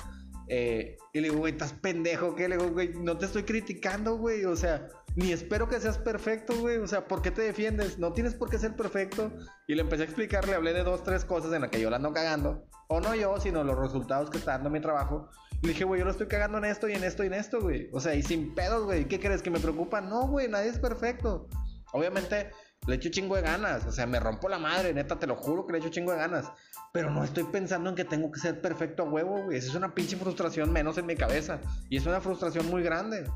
Eh, 0.48 0.98
y 1.12 1.19
le 1.19 1.29
digo, 1.29 1.39
güey, 1.39 1.53
estás 1.53 1.74
pendejo, 1.74 2.34
¿qué? 2.34 2.48
Le 2.48 2.57
digo, 2.57 2.72
güey, 2.72 2.93
no 2.93 3.17
te 3.17 3.25
estoy 3.25 3.43
criticando, 3.43 4.17
güey, 4.17 4.45
o 4.45 4.55
sea, 4.55 4.88
ni 5.15 5.31
espero 5.31 5.67
que 5.67 5.79
seas 5.79 5.98
perfecto, 5.98 6.57
güey, 6.57 6.77
o 6.77 6.88
sea, 6.88 7.07
¿por 7.07 7.22
qué 7.22 7.31
te 7.31 7.41
defiendes? 7.41 7.98
No 7.98 8.13
tienes 8.13 8.34
por 8.36 8.50
qué 8.50 8.60
ser 8.60 8.75
perfecto. 8.75 9.31
Y 9.67 9.75
le 9.75 9.81
empecé 9.81 10.03
a 10.03 10.05
explicar, 10.05 10.48
le 10.48 10.55
hablé 10.55 10.72
de 10.74 10.84
dos, 10.84 11.03
tres 11.03 11.25
cosas 11.25 11.51
en 11.53 11.62
las 11.62 11.69
que 11.69 11.81
yo 11.81 11.89
la 11.89 11.98
ando 11.98 12.13
cagando. 12.13 12.65
O 12.88 13.01
no 13.01 13.15
yo, 13.15 13.39
sino 13.39 13.63
los 13.63 13.77
resultados 13.77 14.29
que 14.29 14.38
está 14.38 14.51
dando 14.51 14.69
mi 14.69 14.79
trabajo. 14.79 15.29
Le 15.62 15.69
dije, 15.69 15.84
güey, 15.84 16.00
yo 16.00 16.05
lo 16.05 16.12
estoy 16.12 16.27
cagando 16.27 16.60
en 16.60 16.65
esto 16.65 16.88
y 16.88 16.93
en 16.93 17.03
esto 17.03 17.24
y 17.24 17.27
en 17.27 17.34
esto, 17.34 17.62
güey. 17.62 17.89
O 17.91 18.00
sea, 18.00 18.13
y 18.13 18.22
sin 18.22 18.53
pedos, 18.53 18.84
güey. 18.84 19.05
¿Qué 19.05 19.19
crees? 19.19 19.41
¿Que 19.41 19.50
me 19.50 19.60
preocupa? 19.60 20.01
No, 20.01 20.27
güey, 20.27 20.48
nadie 20.48 20.69
es 20.69 20.77
perfecto. 20.77 21.48
Obviamente, 21.94 22.51
le 22.88 22.96
echo 22.96 23.10
chingo 23.10 23.36
de 23.36 23.42
ganas. 23.42 23.86
O 23.86 23.92
sea, 23.92 24.06
me 24.06 24.20
rompo 24.20 24.50
la 24.50 24.60
madre, 24.60 24.94
neta, 24.94 25.18
te 25.18 25.27
lo 25.27 25.36
juro 25.36 25.65
que 25.65 25.74
le 25.74 25.80
echo 25.80 25.89
chingo 25.89 26.12
de 26.12 26.18
ganas. 26.18 26.51
Pero 26.92 27.10
no 27.10 27.24
estoy 27.24 27.44
pensando 27.46 27.89
en 27.89 27.96
que 27.96 28.06
tengo 28.06 28.32
que 28.32 28.39
ser 28.39 28.62
perfecto 28.62 29.04
a 29.04 29.10
huevo, 29.10 29.44
güey. 29.44 29.58
Esa 29.58 29.70
es 29.70 29.75
una 29.75 29.94
pinche 29.94 30.18
frustración 30.18 30.72
menos 30.72 30.98
en 30.98 31.06
mi 31.06 31.15
cabeza. 31.15 31.60
Y 31.89 31.98
es 31.98 32.06
una 32.06 32.22
frustración 32.22 32.70
muy 32.70 32.84
grande. 32.84 33.30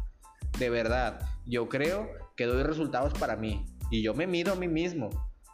De 0.58 0.70
verdad, 0.70 1.20
yo 1.46 1.68
creo 1.68 2.10
que 2.36 2.46
doy 2.46 2.64
resultados 2.64 3.14
para 3.14 3.36
mí. 3.36 3.66
Y 3.92 4.02
yo 4.04 4.14
me 4.14 4.28
mido 4.28 4.54
a 4.54 4.56
mí 4.56 4.68
mismo. 4.68 5.10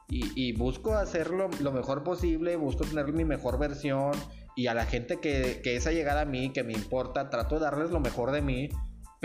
Y, 0.08 0.52
busco 0.52 0.94
hacerlo 0.94 1.50
lo 1.62 1.72
mejor 1.72 2.04
posible, 2.04 2.58
busco 2.58 2.86
tener 2.86 3.12
mi 3.12 3.25
mejor 3.25 3.58
versión. 3.58 4.12
Y 4.56 4.68
a 4.68 4.75
la 4.75 4.86
gente 4.86 5.20
que, 5.20 5.62
que 5.64 5.75
es 5.75 5.88
allegada 5.88 6.22
a 6.22 6.25
mí, 6.25 6.54
que 6.54 6.64
me 6.64 6.74
importa, 6.74 7.32
trato 7.32 7.56
de 7.56 7.62
darles 7.62 7.90
lo 7.90 8.00
mejor 8.00 8.32
de 8.32 8.42
mí 8.42 8.70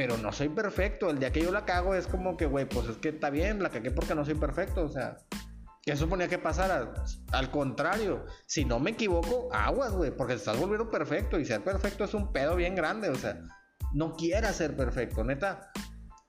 pero 0.01 0.17
no 0.17 0.33
soy 0.33 0.49
perfecto. 0.49 1.11
El 1.11 1.19
día 1.19 1.31
que 1.31 1.43
yo 1.43 1.53
la 1.53 1.67
cago 1.67 1.95
es 1.95 2.07
como 2.07 2.39
que, 2.39 2.47
güey, 2.47 2.65
pues 2.67 2.89
es 2.89 2.97
que 2.97 3.11
está 3.11 3.29
bien, 3.29 3.63
la 3.63 3.69
cagué 3.69 3.91
porque 3.91 4.15
no 4.15 4.25
soy 4.25 4.35
perfecto. 4.35 4.83
O 4.83 4.89
sea, 4.89 5.19
¿qué 5.83 5.95
suponía 5.95 6.27
que 6.27 6.39
pasara? 6.39 6.95
Al 7.33 7.51
contrario, 7.51 8.25
si 8.47 8.65
no 8.65 8.81
me 8.81 8.93
equivoco, 8.93 9.51
aguas, 9.53 9.93
güey, 9.93 10.11
porque 10.11 10.33
te 10.33 10.39
estás 10.39 10.59
volviendo 10.59 10.91
perfecto 10.91 11.39
y 11.39 11.45
ser 11.45 11.63
perfecto 11.63 12.05
es 12.05 12.15
un 12.15 12.33
pedo 12.33 12.57
bien 12.57 12.75
grande. 12.75 13.11
O 13.11 13.15
sea, 13.15 13.43
no 13.93 14.17
quieras 14.17 14.57
ser 14.57 14.75
perfecto, 14.75 15.23
neta. 15.23 15.71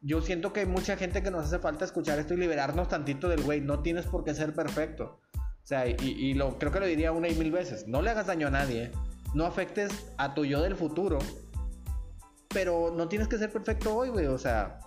Yo 0.02 0.20
siento 0.20 0.52
que 0.52 0.60
hay 0.60 0.66
mucha 0.66 0.98
gente 0.98 1.24
que 1.24 1.32
nos 1.32 1.46
hace 1.46 1.60
falta 1.60 1.86
escuchar 1.86 2.20
esto 2.20 2.34
y 2.34 2.38
liberarnos 2.38 2.90
tantito 2.90 3.30
del 3.30 3.42
güey, 3.42 3.62
no 3.62 3.80
tienes 3.80 4.06
por 4.06 4.26
qué 4.26 4.34
ser 4.34 4.54
perfecto. 4.54 5.22
O 5.34 5.66
sea, 5.66 5.88
y, 5.88 6.34
lo, 6.34 6.60
creo 6.60 6.74
que 6.74 6.82
lo 6.82 6.88
diría 6.88 7.14
una 7.14 7.30
y 7.30 7.36
mil 7.36 7.54
veces, 7.54 7.88
no 7.88 8.02
le 8.02 8.10
hagas 8.10 8.28
daño 8.28 8.48
a 8.48 8.52
nadie, 8.52 8.92
no 9.34 9.46
afectes 9.46 10.12
a 10.18 10.34
tu 10.34 10.44
yo 10.44 10.62
del 10.62 10.76
futuro 10.76 11.20
pero 12.54 12.94
no 12.96 13.08
tienes 13.08 13.28
que 13.28 13.38
ser 13.38 13.52
perfecto 13.52 13.96
hoy, 13.96 14.10
güey. 14.10 14.28
O 14.28 14.38
sea, 14.38 14.80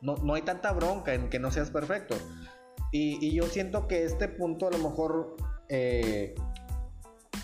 no, 0.00 0.16
no, 0.16 0.34
hay 0.34 0.42
tanta 0.42 0.72
bronca 0.72 1.14
en 1.14 1.28
que 1.28 1.38
no 1.38 1.50
seas 1.50 1.70
perfecto. 1.70 2.16
Y, 2.92 3.24
y 3.24 3.32
yo 3.34 3.46
siento 3.46 3.86
que 3.86 4.04
este 4.04 4.28
punto 4.28 4.66
a 4.66 4.70
lo 4.70 4.78
mejor 4.78 5.36
eh, 5.68 6.34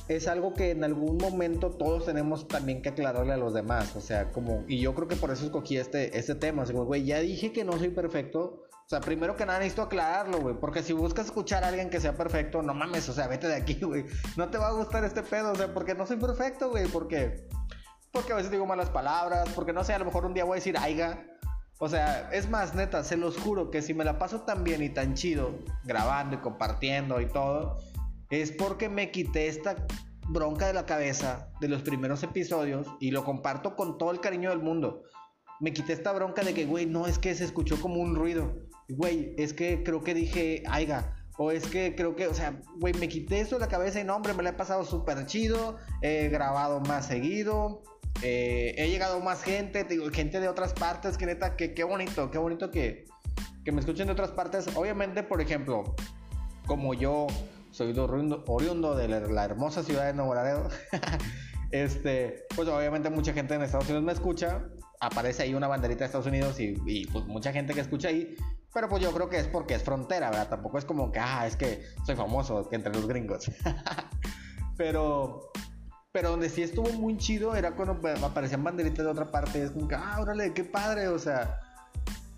es 0.08 0.28
algo 0.28 0.54
que 0.54 0.70
en 0.70 0.84
algún 0.84 1.16
momento 1.16 1.70
todos 1.70 2.04
tenemos 2.04 2.46
también 2.46 2.82
que 2.82 2.90
aclararle 2.90 3.32
a 3.32 3.36
los 3.36 3.54
demás. 3.54 3.96
O 3.96 4.00
sea, 4.00 4.30
como, 4.30 4.64
y 4.68 4.80
yo 4.80 4.94
creo 4.94 5.08
que 5.08 5.16
por 5.16 5.30
eso 5.30 5.44
escogí 5.46 5.76
este, 5.76 6.16
este 6.16 6.34
tema. 6.34 6.62
Así 6.62 6.72
como, 6.72 6.84
güey, 6.84 7.04
ya 7.04 7.20
dije 7.20 7.52
que 7.52 7.64
no 7.64 7.72
soy 7.78 7.90
perfecto. 7.90 8.62
O 8.70 8.88
sea, 8.88 9.00
primero 9.00 9.34
que 9.34 9.44
nada 9.44 9.58
necesito 9.58 9.82
aclararlo, 9.82 10.40
güey. 10.40 10.54
Porque 10.60 10.82
si 10.82 10.92
buscas 10.92 11.26
escuchar 11.26 11.64
a 11.64 11.68
alguien 11.68 11.90
que 11.90 12.00
sea 12.00 12.16
perfecto, 12.16 12.62
no 12.62 12.72
mames, 12.72 13.08
o 13.08 13.12
sea, 13.12 13.26
vete 13.26 13.48
de 13.48 13.56
aquí, 13.56 13.80
güey. 13.80 14.04
No 14.36 14.48
te 14.48 14.58
va 14.58 14.68
a 14.68 14.72
gustar 14.72 15.04
este 15.04 15.22
pedo, 15.24 15.52
o 15.52 15.54
sea, 15.56 15.74
porque 15.74 15.94
no 15.94 16.06
soy 16.06 16.18
perfecto, 16.18 16.70
güey. 16.70 16.86
Porque 16.86 17.48
porque 18.16 18.32
a 18.32 18.36
veces 18.36 18.50
digo 18.50 18.64
malas 18.64 18.88
palabras, 18.88 19.46
porque 19.54 19.74
no 19.74 19.84
sé, 19.84 19.92
a 19.92 19.98
lo 19.98 20.06
mejor 20.06 20.24
un 20.24 20.32
día 20.32 20.44
voy 20.44 20.54
a 20.54 20.60
decir 20.60 20.78
aiga. 20.78 21.22
O 21.78 21.86
sea, 21.86 22.30
es 22.32 22.48
más, 22.48 22.74
neta, 22.74 23.04
se 23.04 23.18
los 23.18 23.36
juro 23.36 23.70
que 23.70 23.82
si 23.82 23.92
me 23.92 24.04
la 24.04 24.18
paso 24.18 24.40
tan 24.40 24.64
bien 24.64 24.82
y 24.82 24.88
tan 24.88 25.12
chido 25.12 25.58
grabando 25.84 26.36
y 26.36 26.38
compartiendo 26.38 27.20
y 27.20 27.26
todo, 27.26 27.78
es 28.30 28.52
porque 28.52 28.88
me 28.88 29.10
quité 29.10 29.48
esta 29.48 29.76
bronca 30.28 30.66
de 30.66 30.72
la 30.72 30.86
cabeza 30.86 31.50
de 31.60 31.68
los 31.68 31.82
primeros 31.82 32.22
episodios 32.22 32.86
y 33.00 33.10
lo 33.10 33.22
comparto 33.22 33.76
con 33.76 33.98
todo 33.98 34.12
el 34.12 34.20
cariño 34.20 34.48
del 34.48 34.60
mundo. 34.60 35.02
Me 35.60 35.74
quité 35.74 35.92
esta 35.92 36.12
bronca 36.12 36.42
de 36.42 36.54
que, 36.54 36.64
güey, 36.64 36.86
no 36.86 37.06
es 37.06 37.18
que 37.18 37.34
se 37.34 37.44
escuchó 37.44 37.78
como 37.82 38.00
un 38.00 38.14
ruido. 38.14 38.54
Güey, 38.88 39.34
es 39.36 39.52
que 39.52 39.82
creo 39.82 40.02
que 40.02 40.14
dije 40.14 40.62
aiga. 40.70 41.15
O 41.38 41.50
es 41.50 41.66
que 41.66 41.94
creo 41.94 42.16
que, 42.16 42.26
o 42.26 42.34
sea, 42.34 42.60
güey, 42.76 42.94
me 42.94 43.08
quité 43.08 43.40
eso 43.40 43.56
de 43.56 43.60
la 43.60 43.68
cabeza 43.68 44.00
y 44.00 44.04
no, 44.04 44.16
hombre, 44.16 44.32
me 44.32 44.42
la 44.42 44.50
he 44.50 44.54
pasado 44.54 44.84
súper 44.84 45.26
chido. 45.26 45.76
He 46.02 46.28
grabado 46.28 46.80
más 46.80 47.06
seguido. 47.06 47.82
Eh, 48.22 48.74
he 48.78 48.88
llegado 48.88 49.20
más 49.20 49.42
gente, 49.42 49.84
digo, 49.84 50.08
gente 50.10 50.40
de 50.40 50.48
otras 50.48 50.72
partes, 50.72 51.18
que 51.18 51.26
neta, 51.26 51.56
que 51.56 51.84
bonito, 51.84 52.30
qué 52.30 52.38
bonito 52.38 52.70
que, 52.70 53.04
que 53.66 53.72
me 53.72 53.80
escuchen 53.80 54.06
de 54.06 54.12
otras 54.12 54.30
partes. 54.30 54.68
Obviamente, 54.76 55.22
por 55.24 55.40
ejemplo, 55.40 55.96
como 56.66 56.94
yo 56.94 57.26
soy 57.72 57.92
oriundo, 57.98 58.94
de 58.94 59.08
la, 59.08 59.44
hermosa 59.44 59.82
ciudad 59.82 60.06
de 60.06 60.14
Nuevo 60.14 60.34
Laredo, 60.34 60.68
este, 61.72 62.44
pues 62.54 62.68
obviamente 62.68 63.10
mucha 63.10 63.32
gente 63.32 63.54
en 63.54 63.62
Estados 63.62 63.86
Unidos 63.86 64.04
me 64.04 64.12
escucha, 64.12 64.62
aparece 65.00 65.42
ahí 65.42 65.54
una 65.54 65.68
banderita 65.68 66.00
de 66.00 66.04
Estados 66.06 66.26
Unidos 66.26 66.58
y, 66.58 67.06
pues 67.06 67.24
mucha 67.26 67.52
gente 67.52 67.74
que 67.74 67.80
escucha 67.80 68.08
ahí, 68.08 68.34
pero 68.72 68.88
pues 68.88 69.02
yo 69.02 69.12
creo 69.12 69.28
que 69.28 69.38
es 69.38 69.48
porque 69.48 69.74
es 69.74 69.82
frontera, 69.82 70.30
¿verdad? 70.30 70.48
Tampoco 70.48 70.78
es 70.78 70.84
como 70.84 71.12
que, 71.12 71.18
ah, 71.18 71.46
es 71.46 71.56
que 71.56 71.82
soy 72.04 72.16
famoso 72.16 72.68
entre 72.72 72.92
los 72.92 73.06
gringos. 73.06 73.50
pero 74.76 75.50
pero 76.16 76.30
donde 76.30 76.48
sí 76.48 76.62
estuvo 76.62 76.90
muy 76.94 77.18
chido 77.18 77.54
era 77.54 77.76
cuando 77.76 78.00
aparecían 78.24 78.64
banderitas 78.64 79.04
de 79.04 79.10
otra 79.10 79.30
parte. 79.30 79.62
Es 79.62 79.72
como 79.72 79.86
que, 79.86 79.96
ah, 79.96 80.16
órale, 80.18 80.54
qué 80.54 80.64
padre, 80.64 81.08
o 81.08 81.18
sea. 81.18 81.60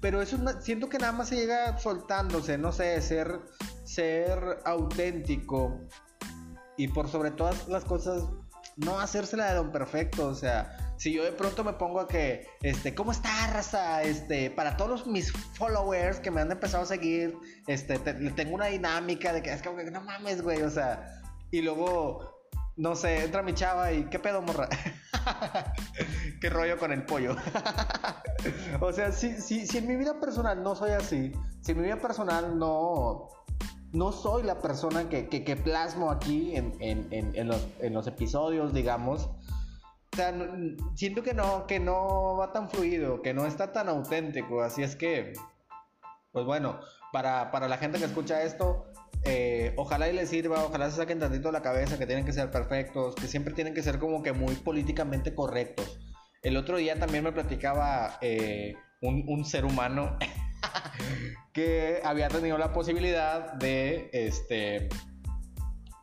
Pero 0.00 0.20
eso 0.20 0.36
siento 0.60 0.88
que 0.88 0.98
nada 0.98 1.12
más 1.12 1.28
se 1.28 1.36
llega 1.36 1.78
soltándose, 1.78 2.58
no 2.58 2.72
sé, 2.72 3.00
ser, 3.00 3.38
ser 3.84 4.58
auténtico. 4.64 5.78
Y 6.76 6.88
por 6.88 7.06
sobre 7.06 7.30
todas 7.30 7.68
las 7.68 7.84
cosas, 7.84 8.24
no 8.74 8.98
hacérsela 8.98 9.48
de 9.50 9.54
don 9.54 9.70
perfecto. 9.70 10.26
O 10.26 10.34
sea, 10.34 10.76
si 10.98 11.12
yo 11.12 11.24
de 11.24 11.32
pronto 11.32 11.64
me 11.64 11.72
pongo 11.72 12.00
a 12.00 12.08
que, 12.08 12.46
este, 12.62 12.94
¿cómo 12.94 13.12
está, 13.12 13.46
raza? 13.46 14.02
Este, 14.02 14.50
para 14.50 14.76
todos 14.76 15.06
mis 15.06 15.32
followers 15.32 16.20
que 16.20 16.30
me 16.30 16.42
han 16.42 16.52
empezado 16.52 16.82
a 16.82 16.86
seguir, 16.86 17.34
este, 17.66 17.98
tengo 17.98 18.54
una 18.54 18.66
dinámica 18.66 19.32
de 19.32 19.42
que 19.42 19.52
es 19.52 19.62
que 19.62 19.90
no 19.90 20.02
mames, 20.02 20.42
güey, 20.42 20.62
o 20.62 20.70
sea. 20.70 21.14
Y 21.50 21.62
luego 21.62 22.38
no 22.78 22.94
sé, 22.94 23.24
entra 23.24 23.42
mi 23.42 23.54
chava 23.54 23.92
y 23.92 24.04
¿qué 24.04 24.20
pedo, 24.20 24.40
morra? 24.40 24.68
¿Qué 26.40 26.48
rollo 26.48 26.78
con 26.78 26.92
el 26.92 27.04
pollo? 27.04 27.34
o 28.80 28.92
sea, 28.92 29.10
si, 29.10 29.40
si, 29.40 29.66
si, 29.66 29.78
en 29.78 29.88
mi 29.88 29.96
vida 29.96 30.20
personal 30.20 30.62
no 30.62 30.76
soy 30.76 30.92
así, 30.92 31.32
si 31.60 31.72
en 31.72 31.78
mi 31.78 31.84
vida 31.84 32.00
personal 32.00 32.56
no, 32.56 33.30
no 33.92 34.12
soy 34.12 34.44
la 34.44 34.60
persona 34.60 35.08
que, 35.08 35.28
que, 35.28 35.56
plasmo 35.56 36.12
aquí 36.12 36.54
en, 36.54 36.72
en, 36.78 37.08
en, 37.10 37.48
los, 37.48 37.66
en, 37.80 37.94
los, 37.94 38.06
episodios, 38.06 38.72
digamos, 38.72 39.28
sea, 40.18 40.34
siento 40.94 41.22
que 41.22 41.32
no, 41.32 41.66
que 41.66 41.80
no 41.80 42.36
va 42.36 42.52
tan 42.52 42.68
fluido, 42.68 43.22
que 43.22 43.32
no 43.32 43.46
está 43.46 43.72
tan 43.72 43.88
auténtico, 43.88 44.62
así 44.62 44.82
es 44.82 44.96
que, 44.96 45.32
pues 46.32 46.44
bueno, 46.44 46.80
para, 47.12 47.50
para 47.50 47.68
la 47.68 47.78
gente 47.78 47.98
que 47.98 48.04
escucha 48.06 48.42
esto, 48.42 48.86
eh, 49.24 49.74
ojalá 49.76 50.08
y 50.08 50.12
les 50.12 50.28
sirva, 50.28 50.64
ojalá 50.64 50.90
se 50.90 50.96
saquen 50.96 51.18
tantito 51.18 51.52
la 51.52 51.62
cabeza 51.62 51.98
que 51.98 52.06
tienen 52.06 52.24
que 52.24 52.32
ser 52.32 52.50
perfectos, 52.50 53.14
que 53.14 53.26
siempre 53.26 53.54
tienen 53.54 53.74
que 53.74 53.82
ser 53.82 53.98
como 53.98 54.22
que 54.22 54.32
muy 54.32 54.54
políticamente 54.56 55.34
correctos. 55.34 56.00
El 56.42 56.56
otro 56.56 56.76
día 56.76 56.98
también 56.98 57.24
me 57.24 57.32
platicaba 57.32 58.18
eh, 58.20 58.74
un, 59.00 59.44
ser 59.44 59.64
humano 59.64 60.16
que 61.52 62.00
había 62.04 62.28
tenido 62.28 62.58
la 62.58 62.72
posibilidad 62.72 63.52
de, 63.54 64.10
este, 64.12 64.88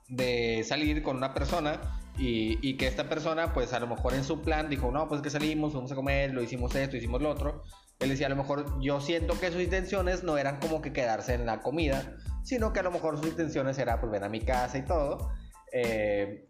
de 0.07 0.63
salir 0.65 1.03
con 1.03 1.17
una 1.17 1.33
persona 1.33 1.94
y, 2.17 2.57
y, 2.61 2.77
que 2.77 2.87
esta 2.87 3.09
persona, 3.09 3.53
pues 3.53 3.73
a 3.73 3.79
lo 3.79 3.87
mejor 3.87 4.13
en 4.13 4.23
su 4.23 4.41
plan 4.41 4.69
dijo, 4.69 4.91
no, 4.91 5.07
pues 5.07 5.21
que 5.21 5.29
salimos, 5.29 5.73
vamos 5.73 5.91
a 5.91 5.95
comer, 5.95 6.33
lo 6.33 6.41
hicimos 6.41 6.73
esto, 6.75 6.97
hicimos 6.97 7.21
lo 7.21 7.29
otro. 7.29 7.63
Él 7.99 8.09
decía, 8.09 8.27
a 8.27 8.29
lo 8.29 8.35
mejor 8.35 8.81
yo 8.81 8.99
siento 8.99 9.39
que 9.39 9.51
sus 9.51 9.61
intenciones 9.61 10.23
no 10.23 10.37
eran 10.37 10.59
como 10.59 10.81
que 10.81 10.91
quedarse 10.91 11.33
en 11.33 11.45
la 11.45 11.61
comida, 11.61 12.15
sino 12.43 12.73
que 12.73 12.79
a 12.79 12.83
lo 12.83 12.91
mejor 12.91 13.17
sus 13.17 13.27
intenciones 13.27 13.77
era 13.77 13.99
pues 13.99 14.11
ven 14.11 14.23
a 14.23 14.29
mi 14.29 14.41
casa 14.41 14.77
y 14.77 14.83
todo. 14.83 15.29
Eh, 15.71 16.45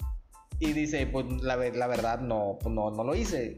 y 0.60 0.74
dice, 0.74 1.08
pues 1.08 1.26
la, 1.42 1.58
la 1.58 1.88
verdad 1.88 2.20
no, 2.20 2.58
pues, 2.60 2.74
no, 2.74 2.92
no 2.92 3.04
lo 3.04 3.16
hice. 3.16 3.58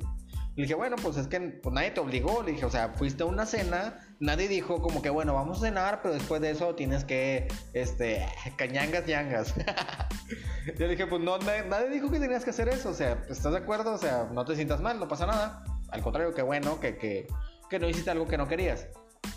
Le 0.56 0.64
dije, 0.64 0.76
bueno, 0.76 0.96
pues 1.02 1.18
es 1.18 1.28
que 1.28 1.40
pues, 1.40 1.74
nadie 1.74 1.92
te 1.92 2.00
obligó. 2.00 2.42
Le 2.44 2.54
dije, 2.54 2.66
o 2.66 2.70
sea, 2.70 2.94
fuiste 2.96 3.24
a 3.24 3.28
una 3.28 3.46
cena, 3.46 4.00
nadie 4.20 4.48
dijo 4.48 4.82
como 4.82 5.02
que, 5.02 5.10
bueno, 5.10 5.34
vamos 5.34 5.60
a 5.60 5.68
cenar, 5.68 6.02
pero 6.02 6.14
después 6.14 6.42
de 6.42 6.52
eso 6.52 6.76
tienes 6.76 7.06
que, 7.06 7.48
este, 7.74 8.26
cañangas, 8.56 9.06
ñangas. 9.06 9.54
Yo 10.78 10.88
dije, 10.88 11.08
pues 11.08 11.22
no, 11.22 11.38
nadie, 11.38 11.90
dijo 11.90 12.12
que 12.12 12.20
tenías 12.20 12.44
que 12.44 12.50
hacer 12.50 12.70
eso. 12.70 12.90
O 12.90 12.94
sea, 12.94 13.24
¿estás 13.30 13.52
de 13.52 13.60
acuerdo? 13.60 13.94
O 13.94 13.98
sea, 13.98 14.28
no 14.32 14.46
te 14.46 14.56
sientas 14.56 14.82
mal, 14.82 15.00
no 15.00 15.08
pasa 15.08 15.26
nada. 15.26 15.64
Al 15.90 16.02
contrario, 16.02 16.34
que 16.34 16.42
bueno, 16.42 16.80
que, 16.80 16.98
que, 16.98 17.28
que 17.70 17.80
no 17.80 17.88
hiciste 17.88 18.12
algo 18.12 18.28
que 18.28 18.38
no 18.38 18.48
querías. 18.48 18.88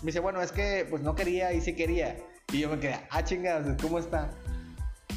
Me 0.01 0.07
dice, 0.07 0.19
bueno, 0.19 0.41
es 0.41 0.51
que 0.51 0.85
pues 0.89 1.01
no 1.01 1.15
quería 1.15 1.53
y 1.53 1.61
sí 1.61 1.75
quería. 1.75 2.17
Y 2.51 2.59
yo 2.59 2.69
me 2.69 2.79
quedé, 2.79 2.99
ah, 3.09 3.23
chingadas, 3.23 3.81
¿cómo 3.81 3.99
está? 3.99 4.31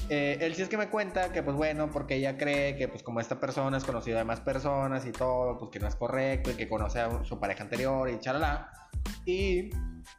Eh, 0.09 0.39
él 0.41 0.55
sí 0.55 0.63
es 0.63 0.69
que 0.69 0.77
me 0.77 0.89
cuenta 0.89 1.33
que, 1.33 1.43
pues 1.43 1.57
bueno, 1.57 1.91
porque 1.91 2.17
ella 2.17 2.37
cree 2.37 2.77
que, 2.77 2.89
pues 2.89 3.03
como 3.03 3.21
esta 3.21 3.41
persona 3.41 3.77
es 3.77 3.85
conocida 3.85 4.19
de 4.19 4.25
más 4.25 4.41
personas 4.41 5.07
y 5.07 5.13
todo, 5.13 5.59
pues 5.59 5.71
que 5.71 5.81
no 5.81 5.89
es 5.89 5.97
correcto 5.97 6.51
y 6.51 6.55
que 6.55 6.69
conoce 6.69 7.01
a 7.01 7.25
su 7.25 7.39
pareja 7.39 7.63
anterior 7.63 8.09
y 8.09 8.19
chalala. 8.21 8.71
Y, 9.25 9.71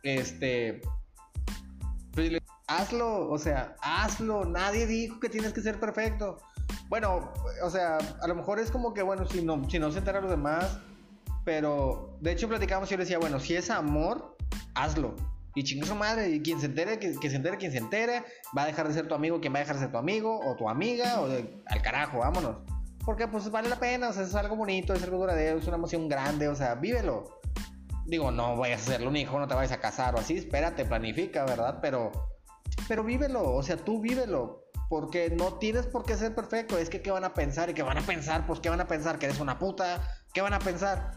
este, 0.03 0.81
pues, 2.13 2.31
hazlo, 2.67 3.29
o 3.29 3.37
sea, 3.37 3.75
hazlo. 3.81 4.45
Nadie 4.45 4.87
dijo 4.87 5.19
que 5.19 5.29
tienes 5.29 5.53
que 5.53 5.61
ser 5.61 5.79
perfecto. 5.79 6.37
Bueno, 6.87 7.31
o 7.63 7.69
sea, 7.69 7.97
a 8.21 8.27
lo 8.27 8.35
mejor 8.35 8.59
es 8.59 8.71
como 8.71 8.93
que, 8.93 9.01
bueno, 9.01 9.25
si 9.27 9.41
no, 9.41 9.69
si 9.69 9.79
no 9.79 9.91
se 9.91 9.99
entera 9.99 10.21
los 10.21 10.29
demás, 10.29 10.79
pero 11.43 12.17
de 12.21 12.31
hecho 12.31 12.47
platicamos 12.47 12.89
y 12.89 12.93
yo 12.93 12.97
decía, 12.97 13.19
bueno, 13.19 13.39
si 13.39 13.55
es 13.55 13.69
amor, 13.69 14.35
hazlo. 14.73 15.15
Y 15.55 15.63
chingue 15.63 15.87
su 15.87 15.95
madre, 15.95 16.29
y 16.29 16.41
quien 16.41 16.59
se 16.59 16.65
entere, 16.65 16.99
que, 16.99 17.13
se 17.13 17.35
entere 17.35 17.57
quien 17.57 17.71
se 17.71 17.77
entere, 17.77 18.23
va 18.55 18.63
a 18.63 18.65
dejar 18.65 18.87
de 18.87 18.93
ser 18.93 19.07
tu 19.07 19.15
amigo, 19.15 19.39
quien 19.39 19.53
va 19.53 19.59
a 19.59 19.61
dejar 19.61 19.77
de 19.77 19.83
ser 19.83 19.91
tu 19.91 19.97
amigo, 19.97 20.39
o 20.45 20.55
tu 20.55 20.67
amiga, 20.69 21.21
o 21.21 21.27
al 21.27 21.81
carajo, 21.81 22.19
vámonos. 22.19 22.57
Porque 23.05 23.27
pues 23.27 23.49
vale 23.49 23.69
la 23.69 23.79
pena, 23.79 24.09
o 24.09 24.13
sea, 24.13 24.23
es 24.23 24.35
algo 24.35 24.55
bonito, 24.55 24.93
es 24.93 25.03
algo 25.03 25.17
duradero, 25.17 25.59
es 25.59 25.67
una 25.67 25.77
emoción 25.77 26.09
grande, 26.09 26.49
o 26.49 26.55
sea, 26.55 26.75
vívelo. 26.75 27.39
Digo, 28.05 28.31
no 28.31 28.57
vayas 28.57 28.81
a 28.81 28.83
hacerle 28.83 29.07
un 29.07 29.15
hijo, 29.15 29.39
no 29.39 29.47
te 29.47 29.53
vayas 29.53 29.71
a 29.71 29.79
casar 29.79 30.15
o 30.15 30.19
así, 30.19 30.37
espérate, 30.37 30.85
planifica, 30.85 31.45
¿verdad? 31.45 31.79
Pero, 31.81 32.11
pero 32.87 33.03
vívelo, 33.03 33.53
o 33.53 33.63
sea, 33.63 33.77
tú 33.77 34.01
vívelo. 34.01 34.65
Porque 34.89 35.31
no 35.31 35.53
tienes 35.53 35.87
por 35.87 36.05
qué 36.05 36.15
ser 36.15 36.35
perfecto. 36.35 36.77
Es 36.77 36.91
que, 36.91 37.01
¿qué 37.01 37.09
van 37.09 37.23
a 37.23 37.33
pensar? 37.33 37.71
¿Y 37.71 37.73
qué 37.73 37.81
van 37.81 37.97
a 37.97 38.01
pensar? 38.01 38.45
Pues, 38.45 38.59
¿qué 38.59 38.69
van 38.69 38.81
a 38.81 38.87
pensar? 38.87 39.17
¿Que 39.17 39.25
eres 39.25 39.39
una 39.39 39.57
puta? 39.57 39.99
¿Qué 40.31 40.41
van 40.41 40.53
a 40.53 40.59
pensar? 40.59 41.11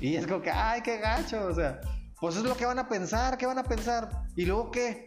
Y 0.00 0.16
es 0.16 0.26
como 0.26 0.40
que, 0.40 0.50
ay, 0.50 0.80
qué 0.80 0.98
gacho, 0.98 1.44
o 1.44 1.54
sea, 1.54 1.80
pues 2.20 2.36
es 2.36 2.42
lo 2.42 2.56
que 2.56 2.66
van 2.66 2.78
a 2.78 2.88
pensar, 2.88 3.38
¿qué 3.38 3.46
van 3.46 3.58
a 3.58 3.64
pensar? 3.64 4.24
¿Y 4.36 4.44
luego 4.44 4.70
qué? 4.70 5.06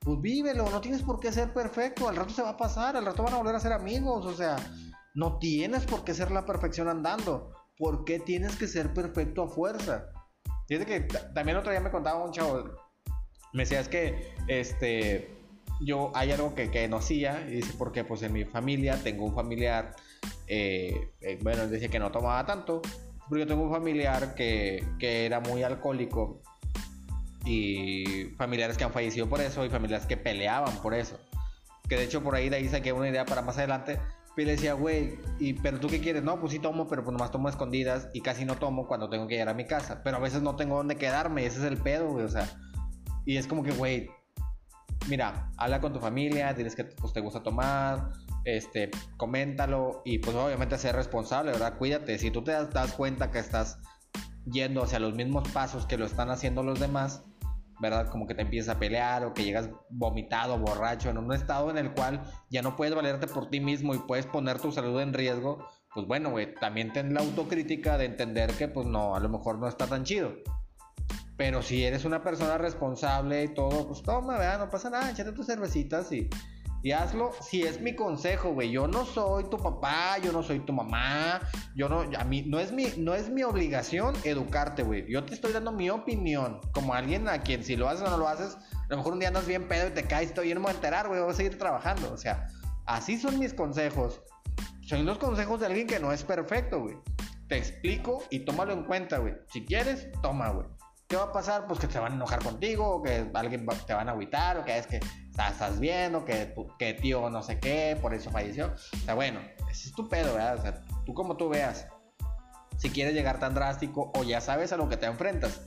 Pues 0.00 0.20
vívelo, 0.20 0.70
no 0.70 0.80
tienes 0.80 1.02
por 1.02 1.20
qué 1.20 1.30
ser 1.30 1.52
perfecto, 1.52 2.08
al 2.08 2.16
rato 2.16 2.30
se 2.32 2.42
va 2.42 2.50
a 2.50 2.56
pasar, 2.56 2.96
al 2.96 3.04
rato 3.04 3.22
van 3.22 3.34
a 3.34 3.38
volver 3.38 3.54
a 3.54 3.60
ser 3.60 3.72
amigos, 3.72 4.24
o 4.24 4.34
sea, 4.34 4.56
no 5.14 5.38
tienes 5.38 5.84
por 5.84 6.04
qué 6.04 6.14
ser 6.14 6.30
la 6.30 6.46
perfección 6.46 6.88
andando, 6.88 7.52
¿por 7.76 8.04
qué 8.04 8.18
tienes 8.18 8.56
que 8.56 8.66
ser 8.66 8.94
perfecto 8.94 9.42
a 9.42 9.48
fuerza? 9.48 10.06
Fíjate 10.66 10.86
que 10.86 11.00
también 11.34 11.58
otro 11.58 11.70
día 11.70 11.80
me 11.80 11.90
contaba 11.90 12.24
un 12.24 12.32
chavo, 12.32 12.64
me 13.52 13.64
decía, 13.64 13.80
es 13.80 13.88
que, 13.88 14.34
este, 14.46 15.36
yo, 15.80 16.10
hay 16.14 16.32
algo 16.32 16.54
que, 16.54 16.70
que 16.70 16.88
no 16.88 16.96
hacía, 16.96 17.46
y 17.46 17.56
dice, 17.56 17.74
porque 17.76 18.04
pues 18.04 18.22
en 18.22 18.32
mi 18.32 18.44
familia 18.44 18.98
tengo 19.02 19.24
un 19.24 19.34
familiar, 19.34 19.94
eh, 20.46 21.12
eh, 21.20 21.38
bueno, 21.42 21.66
decía 21.66 21.88
que 21.88 21.98
no 21.98 22.10
tomaba 22.10 22.46
tanto, 22.46 22.80
porque 23.28 23.40
yo 23.40 23.46
tengo 23.46 23.62
un 23.62 23.72
familiar 23.72 24.34
que, 24.34 24.84
que 24.98 25.26
era 25.26 25.40
muy 25.40 25.62
alcohólico 25.62 26.42
y 27.44 28.26
familiares 28.36 28.76
que 28.76 28.84
han 28.84 28.92
fallecido 28.92 29.28
por 29.28 29.40
eso 29.40 29.64
y 29.64 29.70
familiares 29.70 30.06
que 30.06 30.16
peleaban 30.16 30.76
por 30.82 30.94
eso. 30.94 31.18
Que 31.88 31.96
de 31.96 32.04
hecho 32.04 32.22
por 32.22 32.34
ahí 32.34 32.48
de 32.48 32.56
ahí 32.56 32.68
saqué 32.68 32.92
una 32.92 33.08
idea 33.08 33.24
para 33.24 33.42
más 33.42 33.58
adelante. 33.58 33.98
Pero 34.36 34.46
le 34.46 34.52
decía, 34.52 34.74
güey, 34.74 35.18
¿y, 35.40 35.54
¿pero 35.54 35.80
tú 35.80 35.88
qué 35.88 36.00
quieres? 36.00 36.22
No, 36.22 36.38
pues 36.38 36.52
sí 36.52 36.60
tomo, 36.60 36.86
pero 36.86 37.02
pues 37.02 37.12
nomás 37.12 37.32
tomo 37.32 37.48
escondidas 37.48 38.08
y 38.14 38.20
casi 38.20 38.44
no 38.44 38.54
tomo 38.54 38.86
cuando 38.86 39.08
tengo 39.08 39.26
que 39.26 39.34
ir 39.34 39.48
a 39.48 39.54
mi 39.54 39.66
casa. 39.66 40.00
Pero 40.04 40.18
a 40.18 40.20
veces 40.20 40.42
no 40.42 40.54
tengo 40.54 40.76
dónde 40.76 40.96
quedarme, 40.96 41.44
ese 41.44 41.58
es 41.58 41.64
el 41.64 41.76
pedo, 41.76 42.12
güey, 42.12 42.24
o 42.24 42.28
sea. 42.28 42.48
Y 43.24 43.36
es 43.36 43.48
como 43.48 43.64
que, 43.64 43.72
güey, 43.72 44.08
mira, 45.06 45.50
habla 45.56 45.80
con 45.80 45.92
tu 45.92 46.00
familia, 46.00 46.54
tienes 46.54 46.74
que 46.74 46.84
pues, 46.84 47.12
te 47.12 47.20
gusta 47.20 47.42
tomar, 47.42 48.10
este, 48.44 48.90
coméntalo 49.16 50.02
y 50.04 50.18
pues 50.18 50.34
obviamente 50.36 50.78
ser 50.78 50.96
responsable, 50.96 51.52
¿verdad? 51.52 51.78
Cuídate, 51.78 52.18
si 52.18 52.30
tú 52.30 52.42
te 52.42 52.52
das, 52.52 52.92
cuenta 52.92 53.30
que 53.30 53.38
estás 53.38 53.78
yendo 54.50 54.82
hacia 54.82 54.98
los 54.98 55.14
mismos 55.14 55.48
pasos 55.50 55.86
que 55.86 55.98
lo 55.98 56.06
están 56.06 56.30
haciendo 56.30 56.62
los 56.62 56.80
demás, 56.80 57.22
¿verdad? 57.80 58.08
Como 58.10 58.26
que 58.26 58.34
te 58.34 58.42
empiezas 58.42 58.76
a 58.76 58.78
pelear 58.78 59.24
o 59.24 59.34
que 59.34 59.44
llegas 59.44 59.70
vomitado, 59.90 60.58
borracho, 60.58 61.10
en 61.10 61.18
un 61.18 61.32
estado 61.32 61.70
en 61.70 61.78
el 61.78 61.92
cual 61.92 62.22
ya 62.50 62.62
no 62.62 62.74
puedes 62.76 62.94
valerte 62.94 63.26
por 63.26 63.50
ti 63.50 63.60
mismo 63.60 63.94
y 63.94 63.98
puedes 63.98 64.26
poner 64.26 64.60
tu 64.60 64.72
salud 64.72 65.00
en 65.00 65.14
riesgo, 65.14 65.68
pues 65.94 66.06
bueno, 66.06 66.34
también 66.60 66.92
ten 66.92 67.14
la 67.14 67.20
autocrítica 67.20 67.98
de 67.98 68.06
entender 68.06 68.50
que 68.52 68.68
pues 68.68 68.86
no, 68.86 69.14
a 69.14 69.20
lo 69.20 69.28
mejor 69.28 69.58
no 69.58 69.68
está 69.68 69.86
tan 69.86 70.04
chido. 70.04 70.34
Pero 71.38 71.62
si 71.62 71.84
eres 71.84 72.04
una 72.04 72.22
persona 72.22 72.58
responsable 72.58 73.44
y 73.44 73.54
todo, 73.54 73.86
pues 73.86 74.02
toma, 74.02 74.36
¿verdad? 74.36 74.58
No 74.58 74.68
pasa 74.68 74.90
nada, 74.90 75.10
échate 75.10 75.32
tus 75.32 75.46
cervecitas 75.46 76.12
y 76.12 76.28
y 76.80 76.92
hazlo 76.92 77.32
si 77.40 77.62
es 77.62 77.80
mi 77.80 77.94
consejo, 77.94 78.52
güey. 78.52 78.70
Yo 78.70 78.86
no 78.86 79.04
soy 79.04 79.44
tu 79.50 79.58
papá, 79.58 80.18
yo 80.18 80.30
no 80.32 80.42
soy 80.42 80.60
tu 80.60 80.72
mamá. 80.72 81.40
Yo 81.74 81.88
no, 81.88 82.04
a 82.16 82.24
mí, 82.24 82.42
no 82.46 82.60
es 82.60 82.72
mi, 82.72 82.86
no 82.96 83.14
es 83.14 83.30
mi 83.30 83.42
obligación 83.42 84.14
educarte, 84.22 84.84
güey. 84.84 85.10
Yo 85.10 85.24
te 85.24 85.34
estoy 85.34 85.52
dando 85.52 85.72
mi 85.72 85.90
opinión. 85.90 86.60
Como 86.72 86.94
alguien 86.94 87.28
a 87.28 87.42
quien 87.42 87.64
si 87.64 87.76
lo 87.76 87.88
haces 87.88 88.06
o 88.06 88.10
no 88.10 88.16
lo 88.16 88.28
haces, 88.28 88.56
a 88.72 88.86
lo 88.90 88.98
mejor 88.98 89.14
un 89.14 89.18
día 89.18 89.28
andas 89.28 89.46
bien 89.46 89.66
pedo 89.66 89.88
y 89.88 89.90
te 89.90 90.04
caes, 90.04 90.28
estoy 90.28 90.54
no 90.54 90.60
me 90.60 90.66
voy 90.66 90.72
a 90.72 90.76
enterar, 90.76 91.08
güey. 91.08 91.20
Voy 91.20 91.30
a 91.30 91.34
seguir 91.34 91.58
trabajando. 91.58 92.12
O 92.12 92.16
sea, 92.16 92.46
así 92.86 93.18
son 93.18 93.38
mis 93.40 93.54
consejos. 93.54 94.22
Son 94.82 95.04
los 95.04 95.18
consejos 95.18 95.60
de 95.60 95.66
alguien 95.66 95.86
que 95.88 95.98
no 95.98 96.12
es 96.12 96.22
perfecto, 96.22 96.80
güey. 96.80 96.96
Te 97.48 97.56
explico 97.58 98.22
y 98.30 98.40
tómalo 98.40 98.72
en 98.72 98.84
cuenta, 98.84 99.18
güey. 99.18 99.34
Si 99.52 99.64
quieres, 99.64 100.08
toma, 100.22 100.50
güey. 100.50 100.66
¿Qué 101.08 101.16
va 101.16 101.22
a 101.22 101.32
pasar? 101.32 101.66
Pues 101.66 101.80
que 101.80 101.86
te 101.86 101.98
van 101.98 102.12
a 102.12 102.14
enojar 102.16 102.44
contigo, 102.44 102.96
o 102.96 103.02
que 103.02 103.30
alguien 103.32 103.66
te 103.86 103.94
van 103.94 104.10
a 104.10 104.12
agüitar, 104.12 104.58
o 104.58 104.64
que 104.64 104.76
es 104.76 104.86
que 104.86 105.00
estás 105.32 105.80
viendo, 105.80 106.26
que, 106.26 106.54
que 106.78 106.92
tío 106.92 107.30
no 107.30 107.42
sé 107.42 107.58
qué, 107.58 107.96
por 108.02 108.12
eso 108.12 108.30
falleció. 108.30 108.74
O 108.92 108.98
sea, 108.98 109.14
bueno, 109.14 109.40
es 109.70 109.86
estupendo, 109.86 110.34
¿verdad? 110.34 110.56
O 110.58 110.60
sea, 110.60 110.84
tú 111.06 111.14
como 111.14 111.38
tú 111.38 111.48
veas, 111.48 111.88
si 112.76 112.90
quieres 112.90 113.14
llegar 113.14 113.40
tan 113.40 113.54
drástico 113.54 114.12
o 114.14 114.22
ya 114.22 114.42
sabes 114.42 114.70
a 114.74 114.76
lo 114.76 114.90
que 114.90 114.98
te 114.98 115.06
enfrentas. 115.06 115.62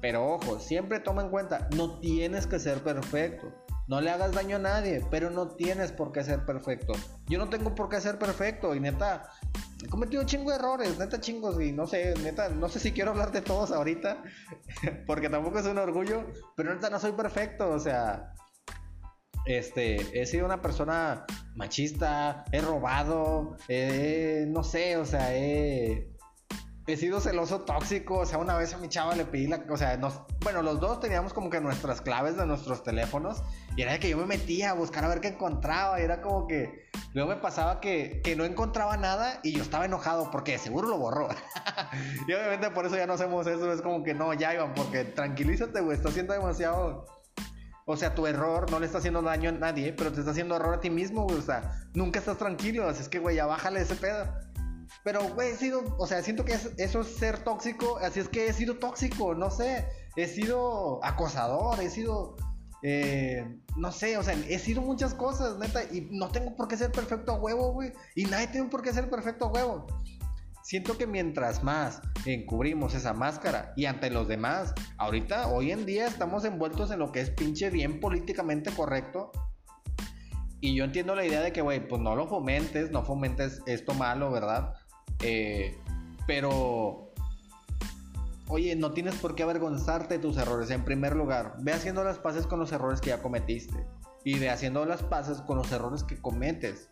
Pero 0.00 0.26
ojo, 0.26 0.58
siempre 0.58 0.98
toma 0.98 1.22
en 1.22 1.30
cuenta, 1.30 1.68
no 1.76 2.00
tienes 2.00 2.48
que 2.48 2.58
ser 2.58 2.82
perfecto. 2.82 3.52
No 3.86 4.00
le 4.00 4.10
hagas 4.10 4.32
daño 4.32 4.56
a 4.56 4.60
nadie, 4.60 5.04
pero 5.10 5.30
no 5.30 5.48
tienes 5.48 5.92
por 5.92 6.10
qué 6.12 6.24
ser 6.24 6.46
perfecto. 6.46 6.94
Yo 7.28 7.38
no 7.38 7.50
tengo 7.50 7.74
por 7.74 7.88
qué 7.88 8.00
ser 8.00 8.18
perfecto 8.18 8.74
y 8.74 8.80
neta, 8.80 9.30
he 9.84 9.88
cometido 9.88 10.22
un 10.22 10.28
chingo 10.28 10.50
de 10.50 10.56
errores, 10.56 10.98
neta 10.98 11.20
chingos 11.20 11.60
y 11.60 11.72
no 11.72 11.86
sé, 11.86 12.14
neta, 12.22 12.48
no 12.48 12.68
sé 12.68 12.80
si 12.80 12.92
quiero 12.92 13.10
hablar 13.10 13.30
de 13.32 13.42
todos 13.42 13.72
ahorita, 13.72 14.22
porque 15.06 15.28
tampoco 15.28 15.58
es 15.58 15.66
un 15.66 15.78
orgullo, 15.78 16.26
pero 16.56 16.72
neta 16.72 16.88
no 16.88 16.98
soy 16.98 17.12
perfecto, 17.12 17.70
o 17.70 17.78
sea, 17.78 18.32
este, 19.44 20.18
he 20.18 20.24
sido 20.24 20.46
una 20.46 20.62
persona 20.62 21.26
machista, 21.54 22.44
he 22.52 22.62
robado, 22.62 23.56
no 24.48 24.64
sé, 24.64 24.96
o 24.96 25.04
sea, 25.04 25.36
he, 25.36 26.13
he 26.86 26.96
sido 26.96 27.20
celoso 27.20 27.62
tóxico, 27.62 28.18
o 28.18 28.26
sea, 28.26 28.38
una 28.38 28.56
vez 28.56 28.74
a 28.74 28.78
mi 28.78 28.88
chava 28.88 29.14
le 29.14 29.24
pedí 29.24 29.46
la, 29.46 29.64
o 29.70 29.76
sea, 29.76 29.96
nos, 29.96 30.20
bueno, 30.42 30.62
los 30.62 30.80
dos 30.80 31.00
teníamos 31.00 31.32
como 31.32 31.48
que 31.48 31.60
nuestras 31.60 32.02
claves 32.02 32.36
de 32.36 32.44
nuestros 32.44 32.82
teléfonos 32.82 33.42
y 33.76 33.82
era 33.82 33.98
que 33.98 34.10
yo 34.10 34.18
me 34.18 34.26
metía 34.26 34.70
a 34.70 34.74
buscar 34.74 35.04
a 35.04 35.08
ver 35.08 35.20
qué 35.20 35.28
encontraba 35.28 35.98
y 35.98 36.04
era 36.04 36.20
como 36.20 36.46
que 36.46 36.90
luego 37.14 37.30
me 37.30 37.36
pasaba 37.36 37.80
que, 37.80 38.20
que 38.22 38.36
no 38.36 38.44
encontraba 38.44 38.98
nada 38.98 39.40
y 39.42 39.52
yo 39.52 39.62
estaba 39.62 39.86
enojado 39.86 40.30
porque 40.30 40.58
seguro 40.58 40.88
lo 40.88 40.98
borró. 40.98 41.28
y 42.28 42.32
obviamente 42.32 42.70
por 42.70 42.84
eso 42.84 42.96
ya 42.96 43.06
no 43.06 43.14
hacemos 43.14 43.46
eso, 43.46 43.72
es 43.72 43.80
como 43.80 44.02
que 44.02 44.12
no, 44.12 44.34
ya 44.34 44.52
iban, 44.52 44.74
porque 44.74 45.04
tranquilízate, 45.04 45.80
güey, 45.80 45.96
está 45.96 46.10
haciendo 46.10 46.34
demasiado... 46.34 47.06
O 47.86 47.98
sea, 47.98 48.14
tu 48.14 48.26
error 48.26 48.70
no 48.70 48.80
le 48.80 48.86
está 48.86 48.96
haciendo 48.96 49.20
daño 49.20 49.50
a 49.50 49.52
nadie, 49.52 49.92
pero 49.92 50.10
te 50.10 50.20
está 50.20 50.30
haciendo 50.30 50.56
error 50.56 50.72
a 50.72 50.80
ti 50.80 50.88
mismo, 50.88 51.24
güey. 51.24 51.36
O 51.36 51.42
sea, 51.42 51.82
nunca 51.92 52.18
estás 52.18 52.38
tranquilo. 52.38 52.88
Así 52.88 53.02
es 53.02 53.10
que, 53.10 53.18
güey, 53.18 53.36
ya 53.36 53.44
bájale 53.44 53.82
ese 53.82 53.94
pedo. 53.94 54.26
Pero, 55.04 55.22
güey, 55.34 55.50
he 55.50 55.56
sido, 55.56 55.84
o 55.98 56.06
sea, 56.06 56.22
siento 56.22 56.46
que 56.46 56.54
eso 56.54 57.00
es 57.02 57.06
ser 57.06 57.44
tóxico, 57.44 57.98
así 57.98 58.20
es 58.20 58.28
que 58.30 58.48
he 58.48 58.52
sido 58.54 58.78
tóxico, 58.78 59.34
no 59.34 59.50
sé, 59.50 59.86
he 60.16 60.26
sido 60.26 60.98
acosador, 61.04 61.78
he 61.80 61.90
sido, 61.90 62.36
eh, 62.82 63.46
no 63.76 63.92
sé, 63.92 64.16
o 64.16 64.22
sea, 64.22 64.34
he 64.48 64.58
sido 64.58 64.80
muchas 64.80 65.12
cosas, 65.12 65.58
neta, 65.58 65.84
y 65.92 66.08
no 66.10 66.30
tengo 66.30 66.56
por 66.56 66.68
qué 66.68 66.78
ser 66.78 66.90
perfecto 66.90 67.32
a 67.32 67.38
huevo, 67.38 67.72
güey, 67.74 67.92
y 68.14 68.24
nadie 68.24 68.46
tiene 68.46 68.68
por 68.70 68.80
qué 68.80 68.94
ser 68.94 69.10
perfecto 69.10 69.44
a 69.44 69.48
huevo. 69.52 69.86
Siento 70.62 70.96
que 70.96 71.06
mientras 71.06 71.62
más 71.62 72.00
encubrimos 72.24 72.94
esa 72.94 73.12
máscara 73.12 73.74
y 73.76 73.84
ante 73.84 74.08
los 74.08 74.26
demás, 74.26 74.72
ahorita, 74.96 75.48
hoy 75.48 75.70
en 75.70 75.84
día 75.84 76.06
estamos 76.06 76.46
envueltos 76.46 76.90
en 76.90 77.00
lo 77.00 77.12
que 77.12 77.20
es 77.20 77.28
pinche 77.28 77.68
bien 77.68 78.00
políticamente 78.00 78.70
correcto, 78.70 79.32
y 80.62 80.74
yo 80.74 80.84
entiendo 80.84 81.14
la 81.14 81.26
idea 81.26 81.42
de 81.42 81.52
que, 81.52 81.60
güey, 81.60 81.86
pues 81.86 82.00
no 82.00 82.16
lo 82.16 82.26
fomentes, 82.26 82.90
no 82.90 83.04
fomentes 83.04 83.60
esto 83.66 83.92
malo, 83.92 84.30
¿verdad? 84.30 84.72
Eh, 85.26 85.74
pero, 86.26 87.10
oye, 88.48 88.76
no 88.76 88.92
tienes 88.92 89.14
por 89.16 89.34
qué 89.34 89.42
avergonzarte 89.42 90.14
de 90.14 90.20
tus 90.20 90.36
errores. 90.36 90.70
En 90.70 90.84
primer 90.84 91.16
lugar, 91.16 91.54
ve 91.60 91.72
haciendo 91.72 92.04
las 92.04 92.18
paces 92.18 92.46
con 92.46 92.58
los 92.58 92.72
errores 92.72 93.00
que 93.00 93.10
ya 93.10 93.22
cometiste. 93.22 93.86
Y 94.22 94.38
ve 94.38 94.50
haciendo 94.50 94.84
las 94.84 95.02
paces 95.02 95.40
con 95.40 95.56
los 95.58 95.72
errores 95.72 96.04
que 96.04 96.20
cometes, 96.20 96.88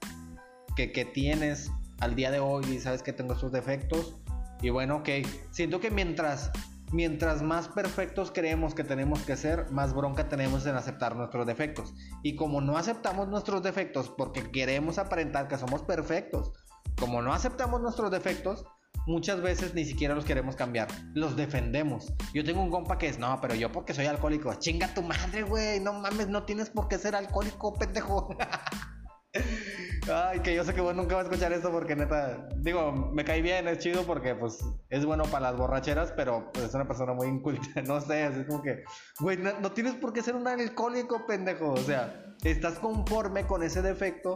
que, 0.76 0.92
que 0.92 1.04
tienes 1.04 1.70
al 2.00 2.14
día 2.14 2.30
de 2.30 2.40
hoy 2.40 2.64
y 2.66 2.78
sabes 2.78 3.02
que 3.02 3.12
tengo 3.12 3.34
estos 3.34 3.52
defectos. 3.52 4.16
Y 4.60 4.70
bueno, 4.70 4.96
ok, 4.96 5.08
siento 5.50 5.80
que 5.80 5.90
mientras 5.90 6.50
mientras 6.92 7.42
más 7.42 7.68
perfectos 7.68 8.30
creemos 8.30 8.74
que 8.74 8.84
tenemos 8.84 9.20
que 9.22 9.36
ser, 9.36 9.70
más 9.70 9.94
bronca 9.94 10.28
tenemos 10.28 10.66
en 10.66 10.76
aceptar 10.76 11.16
nuestros 11.16 11.46
defectos. 11.46 11.94
Y 12.22 12.36
como 12.36 12.60
no 12.60 12.76
aceptamos 12.76 13.28
nuestros 13.28 13.62
defectos 13.62 14.10
porque 14.10 14.50
queremos 14.50 14.98
aparentar 14.98 15.48
que 15.48 15.58
somos 15.58 15.82
perfectos, 15.82 16.52
como 16.98 17.22
no 17.22 17.32
aceptamos 17.32 17.80
nuestros 17.80 18.10
defectos, 18.10 18.64
muchas 19.06 19.40
veces 19.40 19.74
ni 19.74 19.84
siquiera 19.84 20.14
los 20.14 20.24
queremos 20.24 20.56
cambiar, 20.56 20.88
los 21.14 21.36
defendemos. 21.36 22.12
Yo 22.34 22.44
tengo 22.44 22.62
un 22.62 22.70
compa 22.70 22.98
que 22.98 23.08
es, 23.08 23.18
no, 23.18 23.38
pero 23.40 23.54
yo 23.54 23.72
porque 23.72 23.94
soy 23.94 24.06
alcohólico, 24.06 24.54
chinga 24.54 24.94
tu 24.94 25.02
madre, 25.02 25.42
güey, 25.42 25.80
no 25.80 25.92
mames, 25.94 26.28
no 26.28 26.44
tienes 26.44 26.70
por 26.70 26.88
qué 26.88 26.98
ser 26.98 27.14
alcohólico, 27.14 27.74
pendejo. 27.74 28.36
Ay, 30.12 30.40
que 30.40 30.54
yo 30.54 30.64
sé 30.64 30.74
que 30.74 30.80
vos 30.80 30.94
nunca 30.94 31.14
vas 31.14 31.24
a 31.24 31.28
escuchar 31.28 31.52
esto 31.52 31.70
porque 31.70 31.96
neta, 31.96 32.48
digo, 32.56 32.92
me 32.92 33.24
cae 33.24 33.40
bien, 33.40 33.68
es 33.68 33.78
chido 33.78 34.04
porque 34.04 34.34
pues 34.34 34.58
es 34.90 35.06
bueno 35.06 35.24
para 35.24 35.50
las 35.50 35.56
borracheras, 35.56 36.12
pero 36.16 36.50
pues, 36.52 36.66
es 36.66 36.74
una 36.74 36.86
persona 36.86 37.14
muy 37.14 37.28
inculta, 37.28 37.82
no 37.86 38.00
sé, 38.00 38.24
así 38.24 38.44
como 38.44 38.62
que, 38.62 38.84
güey, 39.20 39.38
no, 39.38 39.58
no, 39.60 39.72
tienes 39.72 39.94
por 39.94 40.12
qué 40.12 40.22
ser 40.22 40.34
un 40.34 40.46
alcohólico, 40.48 41.24
pendejo, 41.26 41.72
o 41.72 41.76
sea, 41.78 42.34
estás 42.42 42.78
conforme 42.78 43.46
con 43.46 43.62
ese 43.62 43.80
defecto 43.80 44.34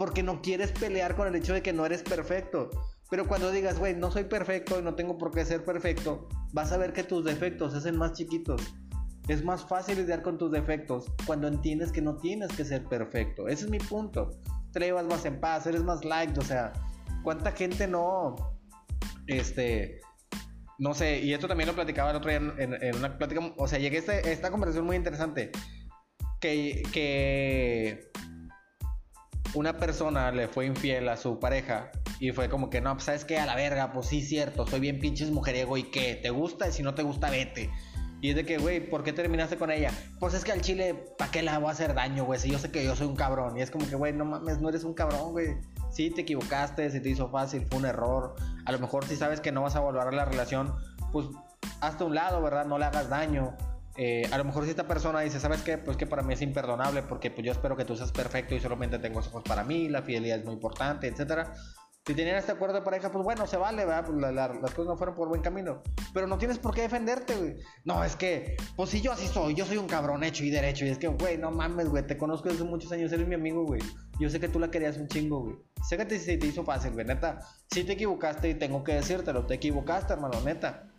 porque 0.00 0.22
no 0.22 0.40
quieres 0.40 0.72
pelear 0.72 1.14
con 1.14 1.28
el 1.28 1.34
hecho 1.34 1.52
de 1.52 1.62
que 1.62 1.74
no 1.74 1.84
eres 1.84 2.02
perfecto. 2.02 2.70
Pero 3.10 3.28
cuando 3.28 3.50
digas, 3.50 3.78
güey, 3.78 3.94
no 3.94 4.10
soy 4.10 4.24
perfecto 4.24 4.78
y 4.78 4.82
no 4.82 4.94
tengo 4.94 5.18
por 5.18 5.30
qué 5.30 5.44
ser 5.44 5.62
perfecto, 5.62 6.26
vas 6.54 6.72
a 6.72 6.78
ver 6.78 6.94
que 6.94 7.04
tus 7.04 7.22
defectos 7.22 7.72
se 7.72 7.78
hacen 7.78 7.98
más 7.98 8.14
chiquitos. 8.14 8.62
Es 9.28 9.44
más 9.44 9.62
fácil 9.62 9.98
lidiar 9.98 10.22
con 10.22 10.38
tus 10.38 10.50
defectos 10.50 11.12
cuando 11.26 11.48
entiendes 11.48 11.92
que 11.92 12.00
no 12.00 12.16
tienes 12.16 12.50
que 12.52 12.64
ser 12.64 12.82
perfecto. 12.86 13.46
Ese 13.46 13.66
es 13.66 13.70
mi 13.70 13.76
punto. 13.76 14.30
Te 14.72 14.80
llevas 14.80 15.04
más 15.04 15.26
en 15.26 15.38
paz, 15.38 15.66
eres 15.66 15.84
más 15.84 16.02
light, 16.02 16.38
o 16.38 16.42
sea, 16.42 16.72
¿cuánta 17.22 17.52
gente 17.52 17.86
no, 17.86 18.36
este, 19.26 20.00
no 20.78 20.94
sé, 20.94 21.20
y 21.20 21.34
esto 21.34 21.46
también 21.46 21.68
lo 21.68 21.74
platicaba 21.74 22.08
el 22.08 22.16
otro 22.16 22.30
día 22.30 22.38
en, 22.56 22.96
una 22.96 23.18
plática, 23.18 23.52
o 23.54 23.68
sea, 23.68 23.78
llegué 23.78 23.98
a 23.98 24.00
este, 24.00 24.32
esta 24.32 24.50
conversación 24.50 24.86
muy 24.86 24.96
interesante, 24.96 25.50
que, 26.40 26.84
que 26.90 28.10
una 29.54 29.76
persona 29.76 30.30
le 30.30 30.48
fue 30.48 30.66
infiel 30.66 31.08
a 31.08 31.16
su 31.16 31.38
pareja 31.38 31.90
y 32.18 32.32
fue 32.32 32.48
como 32.48 32.70
que, 32.70 32.80
no, 32.80 32.92
pues 32.94 33.04
sabes 33.04 33.24
que 33.24 33.38
a 33.38 33.46
la 33.46 33.56
verga, 33.56 33.92
pues 33.92 34.06
sí, 34.06 34.22
cierto, 34.22 34.66
soy 34.66 34.80
bien 34.80 34.98
pinches 34.98 35.30
mujeriego 35.30 35.76
y 35.76 35.84
que 35.84 36.14
te 36.16 36.30
gusta 36.30 36.68
y 36.68 36.72
si 36.72 36.82
no 36.82 36.94
te 36.94 37.02
gusta, 37.02 37.30
vete. 37.30 37.70
Y 38.22 38.30
es 38.30 38.36
de 38.36 38.44
que, 38.44 38.58
güey, 38.58 38.80
¿por 38.80 39.02
qué 39.02 39.14
terminaste 39.14 39.56
con 39.56 39.70
ella? 39.70 39.90
Pues 40.18 40.34
es 40.34 40.44
que 40.44 40.52
al 40.52 40.60
chile, 40.60 40.94
¿para 41.16 41.30
qué 41.30 41.42
la 41.42 41.58
voy 41.58 41.70
a 41.70 41.72
hacer 41.72 41.94
daño, 41.94 42.24
güey? 42.24 42.38
Si 42.38 42.50
yo 42.50 42.58
sé 42.58 42.70
que 42.70 42.84
yo 42.84 42.94
soy 42.94 43.06
un 43.06 43.16
cabrón. 43.16 43.56
Y 43.56 43.62
es 43.62 43.70
como 43.70 43.88
que, 43.88 43.96
güey, 43.96 44.12
no 44.12 44.26
mames, 44.26 44.60
no 44.60 44.68
eres 44.68 44.84
un 44.84 44.92
cabrón, 44.92 45.32
güey. 45.32 45.56
Sí, 45.90 46.10
te 46.10 46.20
equivocaste, 46.20 46.90
se 46.90 47.00
te 47.00 47.08
hizo 47.08 47.30
fácil, 47.30 47.66
fue 47.66 47.78
un 47.78 47.86
error. 47.86 48.36
A 48.66 48.72
lo 48.72 48.78
mejor 48.78 49.06
si 49.06 49.16
sabes 49.16 49.40
que 49.40 49.52
no 49.52 49.62
vas 49.62 49.74
a 49.74 49.80
volver 49.80 50.02
a 50.02 50.12
la 50.12 50.26
relación, 50.26 50.74
pues 51.12 51.26
hazte 51.80 52.04
un 52.04 52.14
lado, 52.14 52.42
¿verdad? 52.42 52.66
No 52.66 52.78
le 52.78 52.84
hagas 52.84 53.08
daño. 53.08 53.56
Eh, 54.02 54.22
a 54.32 54.38
lo 54.38 54.44
mejor 54.46 54.64
si 54.64 54.70
esta 54.70 54.88
persona 54.88 55.20
dice, 55.20 55.38
¿sabes 55.38 55.60
qué? 55.60 55.76
Pues 55.76 55.98
que 55.98 56.06
para 56.06 56.22
mí 56.22 56.32
es 56.32 56.40
imperdonable 56.40 57.02
porque 57.02 57.30
pues 57.30 57.44
yo 57.44 57.52
espero 57.52 57.76
que 57.76 57.84
tú 57.84 57.94
seas 57.94 58.10
perfecto 58.10 58.54
y 58.54 58.58
solamente 58.58 58.98
tengo 58.98 59.18
ojos 59.18 59.42
para 59.42 59.62
mí, 59.62 59.90
la 59.90 60.00
fidelidad 60.00 60.38
es 60.38 60.44
muy 60.46 60.54
importante, 60.54 61.06
etcétera. 61.06 61.52
Si 62.06 62.14
tenían 62.14 62.36
este 62.36 62.50
acuerdo 62.50 62.76
de 62.76 62.80
pareja, 62.80 63.12
pues 63.12 63.22
bueno, 63.22 63.46
se 63.46 63.58
vale, 63.58 63.84
¿verdad? 63.84 64.06
Pues 64.06 64.18
las 64.18 64.70
cosas 64.70 64.86
no 64.86 64.96
fueron 64.96 65.14
por 65.14 65.28
buen 65.28 65.42
camino. 65.42 65.82
Pero 66.14 66.26
no 66.26 66.38
tienes 66.38 66.58
por 66.58 66.74
qué 66.74 66.80
defenderte, 66.80 67.36
güey. 67.36 67.56
No, 67.84 68.02
es 68.02 68.16
que, 68.16 68.56
pues 68.74 68.88
si 68.88 69.02
yo 69.02 69.12
así 69.12 69.26
soy, 69.26 69.54
yo 69.54 69.66
soy 69.66 69.76
un 69.76 69.86
cabrón 69.86 70.24
hecho 70.24 70.44
y 70.44 70.50
derecho. 70.50 70.86
Y 70.86 70.88
es 70.88 70.96
que, 70.96 71.08
güey, 71.08 71.36
no 71.36 71.50
mames, 71.50 71.90
güey, 71.90 72.06
te 72.06 72.16
conozco 72.16 72.48
desde 72.48 72.64
muchos 72.64 72.90
años, 72.92 73.12
eres 73.12 73.28
mi 73.28 73.34
amigo, 73.34 73.66
güey. 73.66 73.82
Yo 74.18 74.30
sé 74.30 74.40
que 74.40 74.48
tú 74.48 74.58
la 74.58 74.70
querías 74.70 74.96
un 74.96 75.08
chingo, 75.08 75.42
güey. 75.42 75.56
Sé 75.86 75.98
que 75.98 76.06
te, 76.06 76.18
te 76.18 76.46
hizo 76.46 76.64
fácil, 76.64 76.92
güey, 76.92 77.04
neta. 77.04 77.40
Si 77.70 77.84
te 77.84 77.92
equivocaste 77.92 78.48
y 78.48 78.54
tengo 78.54 78.82
que 78.82 78.94
decírtelo, 78.94 79.44
te 79.44 79.56
equivocaste, 79.56 80.14
hermano, 80.14 80.40
neta 80.40 80.89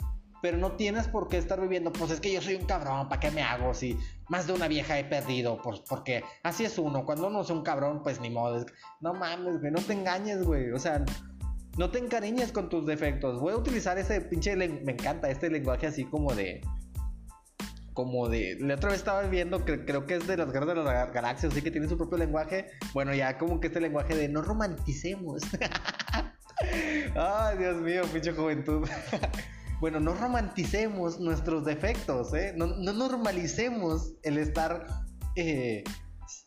pero 0.41 0.57
no 0.57 0.73
tienes 0.73 1.07
por 1.07 1.27
qué 1.27 1.37
estar 1.37 1.61
viviendo, 1.61 1.93
pues 1.93 2.11
es 2.11 2.19
que 2.19 2.33
yo 2.33 2.41
soy 2.41 2.55
un 2.55 2.65
cabrón, 2.65 3.07
¿para 3.07 3.19
qué 3.19 3.31
me 3.31 3.43
hago? 3.43 3.73
Si 3.73 3.97
más 4.27 4.47
de 4.47 4.53
una 4.53 4.67
vieja 4.67 4.97
he 4.97 5.05
perdido, 5.05 5.61
pues 5.61 5.79
porque 5.81 6.23
así 6.43 6.65
es 6.65 6.77
uno, 6.77 7.05
cuando 7.05 7.27
uno 7.27 7.41
es 7.41 7.49
un 7.49 7.61
cabrón, 7.61 8.01
pues 8.01 8.19
ni 8.19 8.29
modo, 8.29 8.65
no 8.99 9.13
mames, 9.13 9.59
güey, 9.59 9.71
no 9.71 9.81
te 9.81 9.93
engañes, 9.93 10.43
güey, 10.43 10.71
o 10.71 10.79
sea, 10.79 11.05
no 11.77 11.89
te 11.89 11.99
encariñes 11.99 12.51
con 12.51 12.69
tus 12.69 12.85
defectos, 12.85 13.39
voy 13.39 13.53
a 13.53 13.57
utilizar 13.57 13.97
ese 13.97 14.19
pinche, 14.21 14.55
me 14.55 14.91
encanta 14.91 15.29
este 15.29 15.49
lenguaje 15.49 15.87
así 15.87 16.05
como 16.05 16.33
de... 16.33 16.61
Como 17.93 18.29
de. 18.29 18.55
La 18.61 18.75
otra 18.75 18.91
vez 18.91 18.99
estaba 18.99 19.21
viendo 19.23 19.65
que 19.65 19.83
creo 19.83 20.05
que 20.05 20.15
es 20.15 20.25
de 20.25 20.37
las 20.37 20.49
guerras 20.53 20.69
de 20.69 20.75
las 20.75 21.11
galaxias, 21.11 21.51
así 21.51 21.61
que 21.61 21.71
tiene 21.71 21.89
su 21.89 21.97
propio 21.97 22.17
lenguaje. 22.17 22.67
Bueno, 22.93 23.13
ya 23.13 23.37
como 23.37 23.59
que 23.59 23.67
este 23.67 23.81
lenguaje 23.81 24.15
de 24.15 24.29
no 24.29 24.41
romanticemos. 24.41 25.41
Ay, 27.15 27.57
Dios 27.57 27.81
mío, 27.81 28.03
pinche 28.13 28.31
juventud. 28.31 28.87
Bueno, 29.81 29.99
no 29.99 30.13
romanticemos 30.13 31.19
nuestros 31.19 31.65
defectos, 31.65 32.35
¿eh? 32.35 32.53
No, 32.55 32.67
normalicemos 32.67 34.13
el 34.21 34.37
estar 34.37 34.85
eh, 35.35 35.83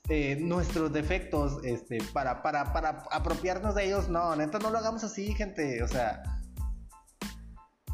eh, 0.09 0.37
nuestros 0.41 0.93
defectos 0.93 1.59
este, 1.65 1.99
para, 2.13 2.45
para, 2.45 2.73
para 2.73 3.03
apropiarnos 3.11 3.75
de 3.75 3.87
ellos. 3.87 4.09
No, 4.09 4.37
neta, 4.37 4.61
no 4.61 4.71
lo 4.71 4.79
hagamos 4.79 5.03
así, 5.03 5.35
gente. 5.35 5.83
O 5.83 5.89
sea, 5.89 6.23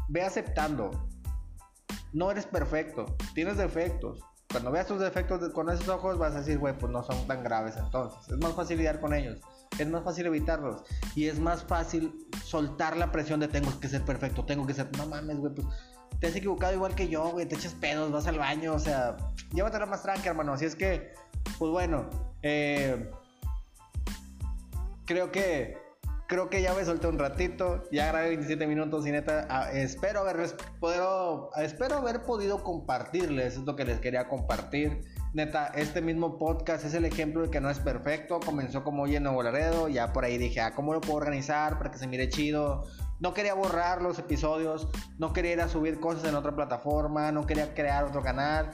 ve 0.09 0.21
aceptando. 0.21 1.09
No 2.13 2.29
eres 2.29 2.45
perfecto, 2.45 3.07
tienes 3.33 3.57
defectos. 3.57 4.19
Cuando 4.51 4.69
veas 4.69 4.85
tus 4.85 4.99
defectos 4.99 5.51
con 5.53 5.71
esos 5.71 5.89
ojos 5.89 6.19
vas 6.19 6.35
a 6.35 6.41
decir, 6.41 6.59
güey, 6.59 6.77
pues 6.77 6.91
no 6.91 7.01
son 7.01 7.25
tan 7.25 7.43
graves 7.43 7.77
entonces. 7.77 8.29
Es 8.29 8.37
más 8.37 8.53
fácil 8.53 8.77
lidiar 8.77 9.01
con 9.01 9.15
ellos 9.15 9.39
es 9.77 9.87
más 9.89 10.03
fácil 10.03 10.25
evitarlos. 10.25 10.83
Y 11.15 11.27
es 11.27 11.39
más 11.39 11.63
fácil 11.63 12.27
soltar 12.43 12.97
la 12.97 13.11
presión 13.11 13.39
de 13.39 13.47
tengo 13.47 13.79
que 13.79 13.87
ser 13.87 14.03
perfecto, 14.03 14.45
tengo 14.45 14.65
que 14.65 14.73
ser. 14.73 14.89
No 14.97 15.05
mames, 15.05 15.37
güey, 15.37 15.53
pues 15.53 15.67
te 16.19 16.27
has 16.27 16.35
equivocado 16.35 16.73
igual 16.73 16.93
que 16.93 17.07
yo, 17.07 17.31
güey, 17.31 17.47
te 17.47 17.55
echas 17.55 17.73
pedos, 17.73 18.11
vas 18.11 18.27
al 18.27 18.37
baño, 18.37 18.73
o 18.73 18.79
sea, 18.79 19.17
llévatela 19.53 19.85
más 19.85 20.03
tranqui, 20.03 20.27
hermano. 20.27 20.53
Así 20.53 20.65
es 20.65 20.75
que, 20.75 21.13
pues 21.57 21.71
bueno, 21.71 22.09
eh, 22.43 23.09
creo 25.05 25.31
que 25.31 25.81
creo 26.31 26.49
que 26.49 26.61
ya 26.61 26.73
me 26.73 26.85
solté 26.85 27.07
un 27.07 27.19
ratito, 27.19 27.83
ya 27.91 28.07
grabé 28.07 28.29
27 28.29 28.65
minutos 28.65 29.05
y 29.05 29.11
neta, 29.11 29.45
ah, 29.49 29.69
espero 29.73 30.21
haber, 30.21 30.39
espero 30.39 31.97
haber 31.97 32.23
podido 32.23 32.63
compartirles 32.63 33.57
lo 33.57 33.75
que 33.75 33.83
les 33.83 33.99
quería 33.99 34.29
compartir. 34.29 35.03
Neta, 35.33 35.67
este 35.75 36.01
mismo 36.01 36.37
podcast 36.37 36.83
es 36.83 36.93
el 36.93 37.05
ejemplo 37.05 37.43
de 37.43 37.49
que 37.49 37.61
no 37.61 37.69
es 37.69 37.79
perfecto. 37.79 38.41
Comenzó 38.41 38.83
como 38.83 39.03
hoy 39.03 39.15
en 39.15 39.23
Nuevo 39.23 39.41
Laredo. 39.41 39.87
Ya 39.87 40.11
por 40.11 40.25
ahí 40.25 40.37
dije, 40.37 40.59
ah, 40.59 40.75
¿cómo 40.75 40.93
lo 40.93 40.99
puedo 40.99 41.15
organizar 41.15 41.77
para 41.77 41.89
que 41.89 41.97
se 41.97 42.05
mire 42.05 42.27
chido? 42.27 42.85
No 43.21 43.33
quería 43.33 43.53
borrar 43.53 44.01
los 44.01 44.19
episodios. 44.19 44.89
No 45.19 45.31
quería 45.31 45.53
ir 45.53 45.61
a 45.61 45.69
subir 45.69 46.01
cosas 46.01 46.25
en 46.25 46.35
otra 46.35 46.53
plataforma. 46.53 47.31
No 47.31 47.45
quería 47.45 47.73
crear 47.73 48.03
otro 48.03 48.21
canal. 48.21 48.71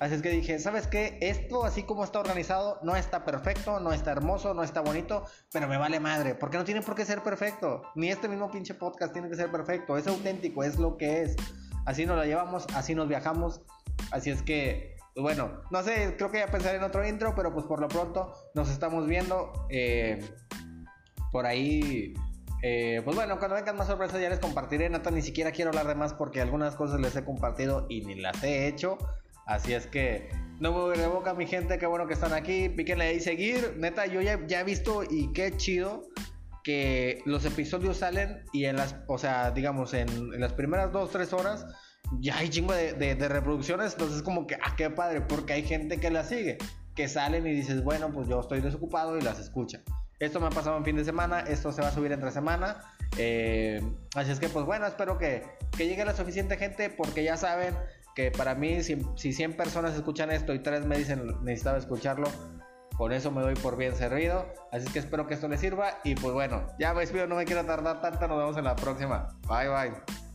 Así 0.00 0.16
es 0.16 0.22
que 0.22 0.30
dije, 0.30 0.58
¿sabes 0.58 0.88
qué? 0.88 1.16
Esto, 1.20 1.64
así 1.64 1.84
como 1.84 2.02
está 2.02 2.18
organizado, 2.18 2.80
no 2.82 2.96
está 2.96 3.24
perfecto, 3.24 3.78
no 3.78 3.92
está 3.92 4.10
hermoso, 4.10 4.52
no 4.52 4.64
está 4.64 4.80
bonito, 4.80 5.26
pero 5.52 5.68
me 5.68 5.76
vale 5.76 6.00
madre, 6.00 6.34
porque 6.34 6.56
no 6.56 6.64
tiene 6.64 6.80
por 6.80 6.94
qué 6.94 7.04
ser 7.04 7.22
perfecto. 7.22 7.82
Ni 7.94 8.08
este 8.08 8.26
mismo 8.26 8.50
pinche 8.50 8.72
podcast 8.72 9.12
tiene 9.12 9.28
que 9.28 9.36
ser 9.36 9.52
perfecto. 9.52 9.98
Es 9.98 10.06
auténtico, 10.06 10.64
es 10.64 10.78
lo 10.78 10.96
que 10.96 11.22
es. 11.22 11.36
Así 11.84 12.04
nos 12.04 12.16
la 12.16 12.24
llevamos, 12.24 12.66
así 12.74 12.96
nos 12.96 13.08
viajamos. 13.08 13.60
Así 14.10 14.30
es 14.30 14.42
que 14.42 14.99
bueno, 15.16 15.62
no 15.70 15.82
sé, 15.82 16.14
creo 16.16 16.30
que 16.30 16.38
ya 16.38 16.46
pensaré 16.46 16.78
en 16.78 16.84
otro 16.84 17.06
intro, 17.06 17.34
pero 17.34 17.52
pues 17.52 17.66
por 17.66 17.80
lo 17.80 17.88
pronto 17.88 18.32
nos 18.54 18.70
estamos 18.70 19.06
viendo. 19.06 19.52
Eh, 19.68 20.20
por 21.32 21.46
ahí, 21.46 22.14
eh, 22.62 23.00
pues 23.04 23.16
bueno, 23.16 23.38
cuando 23.38 23.56
vengan 23.56 23.76
más 23.76 23.86
sorpresas 23.86 24.20
ya 24.20 24.28
les 24.28 24.38
compartiré. 24.38 24.88
Nata, 24.88 25.10
ni 25.10 25.22
siquiera 25.22 25.52
quiero 25.52 25.70
hablar 25.70 25.86
de 25.86 25.94
más 25.94 26.14
porque 26.14 26.40
algunas 26.40 26.76
cosas 26.76 27.00
les 27.00 27.14
he 27.16 27.24
compartido 27.24 27.86
y 27.88 28.02
ni 28.02 28.14
las 28.16 28.42
he 28.42 28.66
hecho. 28.66 28.98
Así 29.46 29.72
es 29.74 29.86
que 29.86 30.28
no 30.60 30.72
me 30.72 30.78
voy 30.78 30.98
de 30.98 31.06
boca, 31.06 31.34
mi 31.34 31.46
gente. 31.46 31.78
Qué 31.78 31.86
bueno 31.86 32.06
que 32.06 32.14
están 32.14 32.32
aquí. 32.32 32.68
Píquenle 32.68 33.04
ahí 33.04 33.20
seguir. 33.20 33.76
Neta, 33.78 34.06
yo 34.06 34.20
ya, 34.20 34.34
he 34.34 34.64
visto 34.64 35.02
y 35.02 35.32
qué 35.32 35.56
chido 35.56 36.08
que 36.62 37.22
los 37.24 37.44
episodios 37.44 37.96
salen 37.96 38.44
y 38.52 38.66
en 38.66 38.76
las, 38.76 38.94
o 39.06 39.16
sea, 39.16 39.50
digamos, 39.50 39.94
en, 39.94 40.08
en 40.08 40.40
las 40.40 40.52
primeras 40.52 40.92
dos, 40.92 41.10
tres 41.10 41.32
horas 41.32 41.66
ya 42.18 42.38
hay 42.38 42.48
chingo 42.48 42.72
de, 42.72 42.94
de, 42.94 43.28
reproducciones, 43.28 43.92
entonces 43.92 44.18
es 44.18 44.22
como 44.22 44.46
que, 44.46 44.56
ah, 44.56 44.74
qué 44.76 44.90
padre, 44.90 45.20
porque 45.20 45.52
hay 45.52 45.62
gente 45.62 45.98
que 45.98 46.10
la 46.10 46.24
sigue, 46.24 46.58
que 46.94 47.08
salen 47.08 47.46
y 47.46 47.52
dices, 47.52 47.84
bueno, 47.84 48.10
pues 48.12 48.28
yo 48.28 48.40
estoy 48.40 48.60
desocupado 48.60 49.16
y 49.16 49.20
las 49.20 49.38
escucha. 49.38 49.80
Esto 50.18 50.40
me 50.40 50.48
ha 50.48 50.50
pasado 50.50 50.76
en 50.76 50.84
fin 50.84 50.96
de 50.96 51.04
semana, 51.04 51.40
esto 51.40 51.72
se 51.72 51.80
va 51.80 51.88
a 51.88 51.92
subir 51.92 52.12
entre 52.12 52.30
semana. 52.30 52.82
Eh, 53.16 53.80
así 54.14 54.30
es 54.30 54.40
que, 54.40 54.48
pues 54.48 54.66
bueno, 54.66 54.86
espero 54.86 55.16
que, 55.16 55.44
que, 55.76 55.86
llegue 55.86 56.04
la 56.04 56.14
suficiente 56.14 56.56
gente, 56.56 56.90
porque 56.90 57.24
ya 57.24 57.36
saben 57.36 57.74
que 58.14 58.30
para 58.30 58.54
mí, 58.54 58.82
si, 58.82 59.00
si 59.16 59.32
100 59.32 59.56
personas 59.56 59.94
escuchan 59.94 60.30
esto 60.30 60.52
y 60.52 60.58
3 60.58 60.84
me 60.84 60.98
dicen 60.98 61.26
necesitaba 61.42 61.78
escucharlo, 61.78 62.28
con 63.00 63.12
eso 63.12 63.30
me 63.30 63.40
doy 63.40 63.54
por 63.54 63.78
bien 63.78 63.96
servido. 63.96 64.52
Así 64.70 64.86
es 64.86 64.92
que 64.92 64.98
espero 64.98 65.26
que 65.26 65.32
esto 65.32 65.48
les 65.48 65.60
sirva. 65.60 66.00
Y 66.04 66.16
pues 66.16 66.34
bueno, 66.34 66.66
ya 66.78 66.92
me 66.92 67.00
despido, 67.00 67.26
no 67.26 67.36
me 67.36 67.46
quiero 67.46 67.64
tardar 67.64 68.02
tanto. 68.02 68.28
Nos 68.28 68.36
vemos 68.36 68.56
en 68.58 68.64
la 68.64 68.76
próxima. 68.76 69.38
Bye 69.48 69.68
bye. 69.68 70.29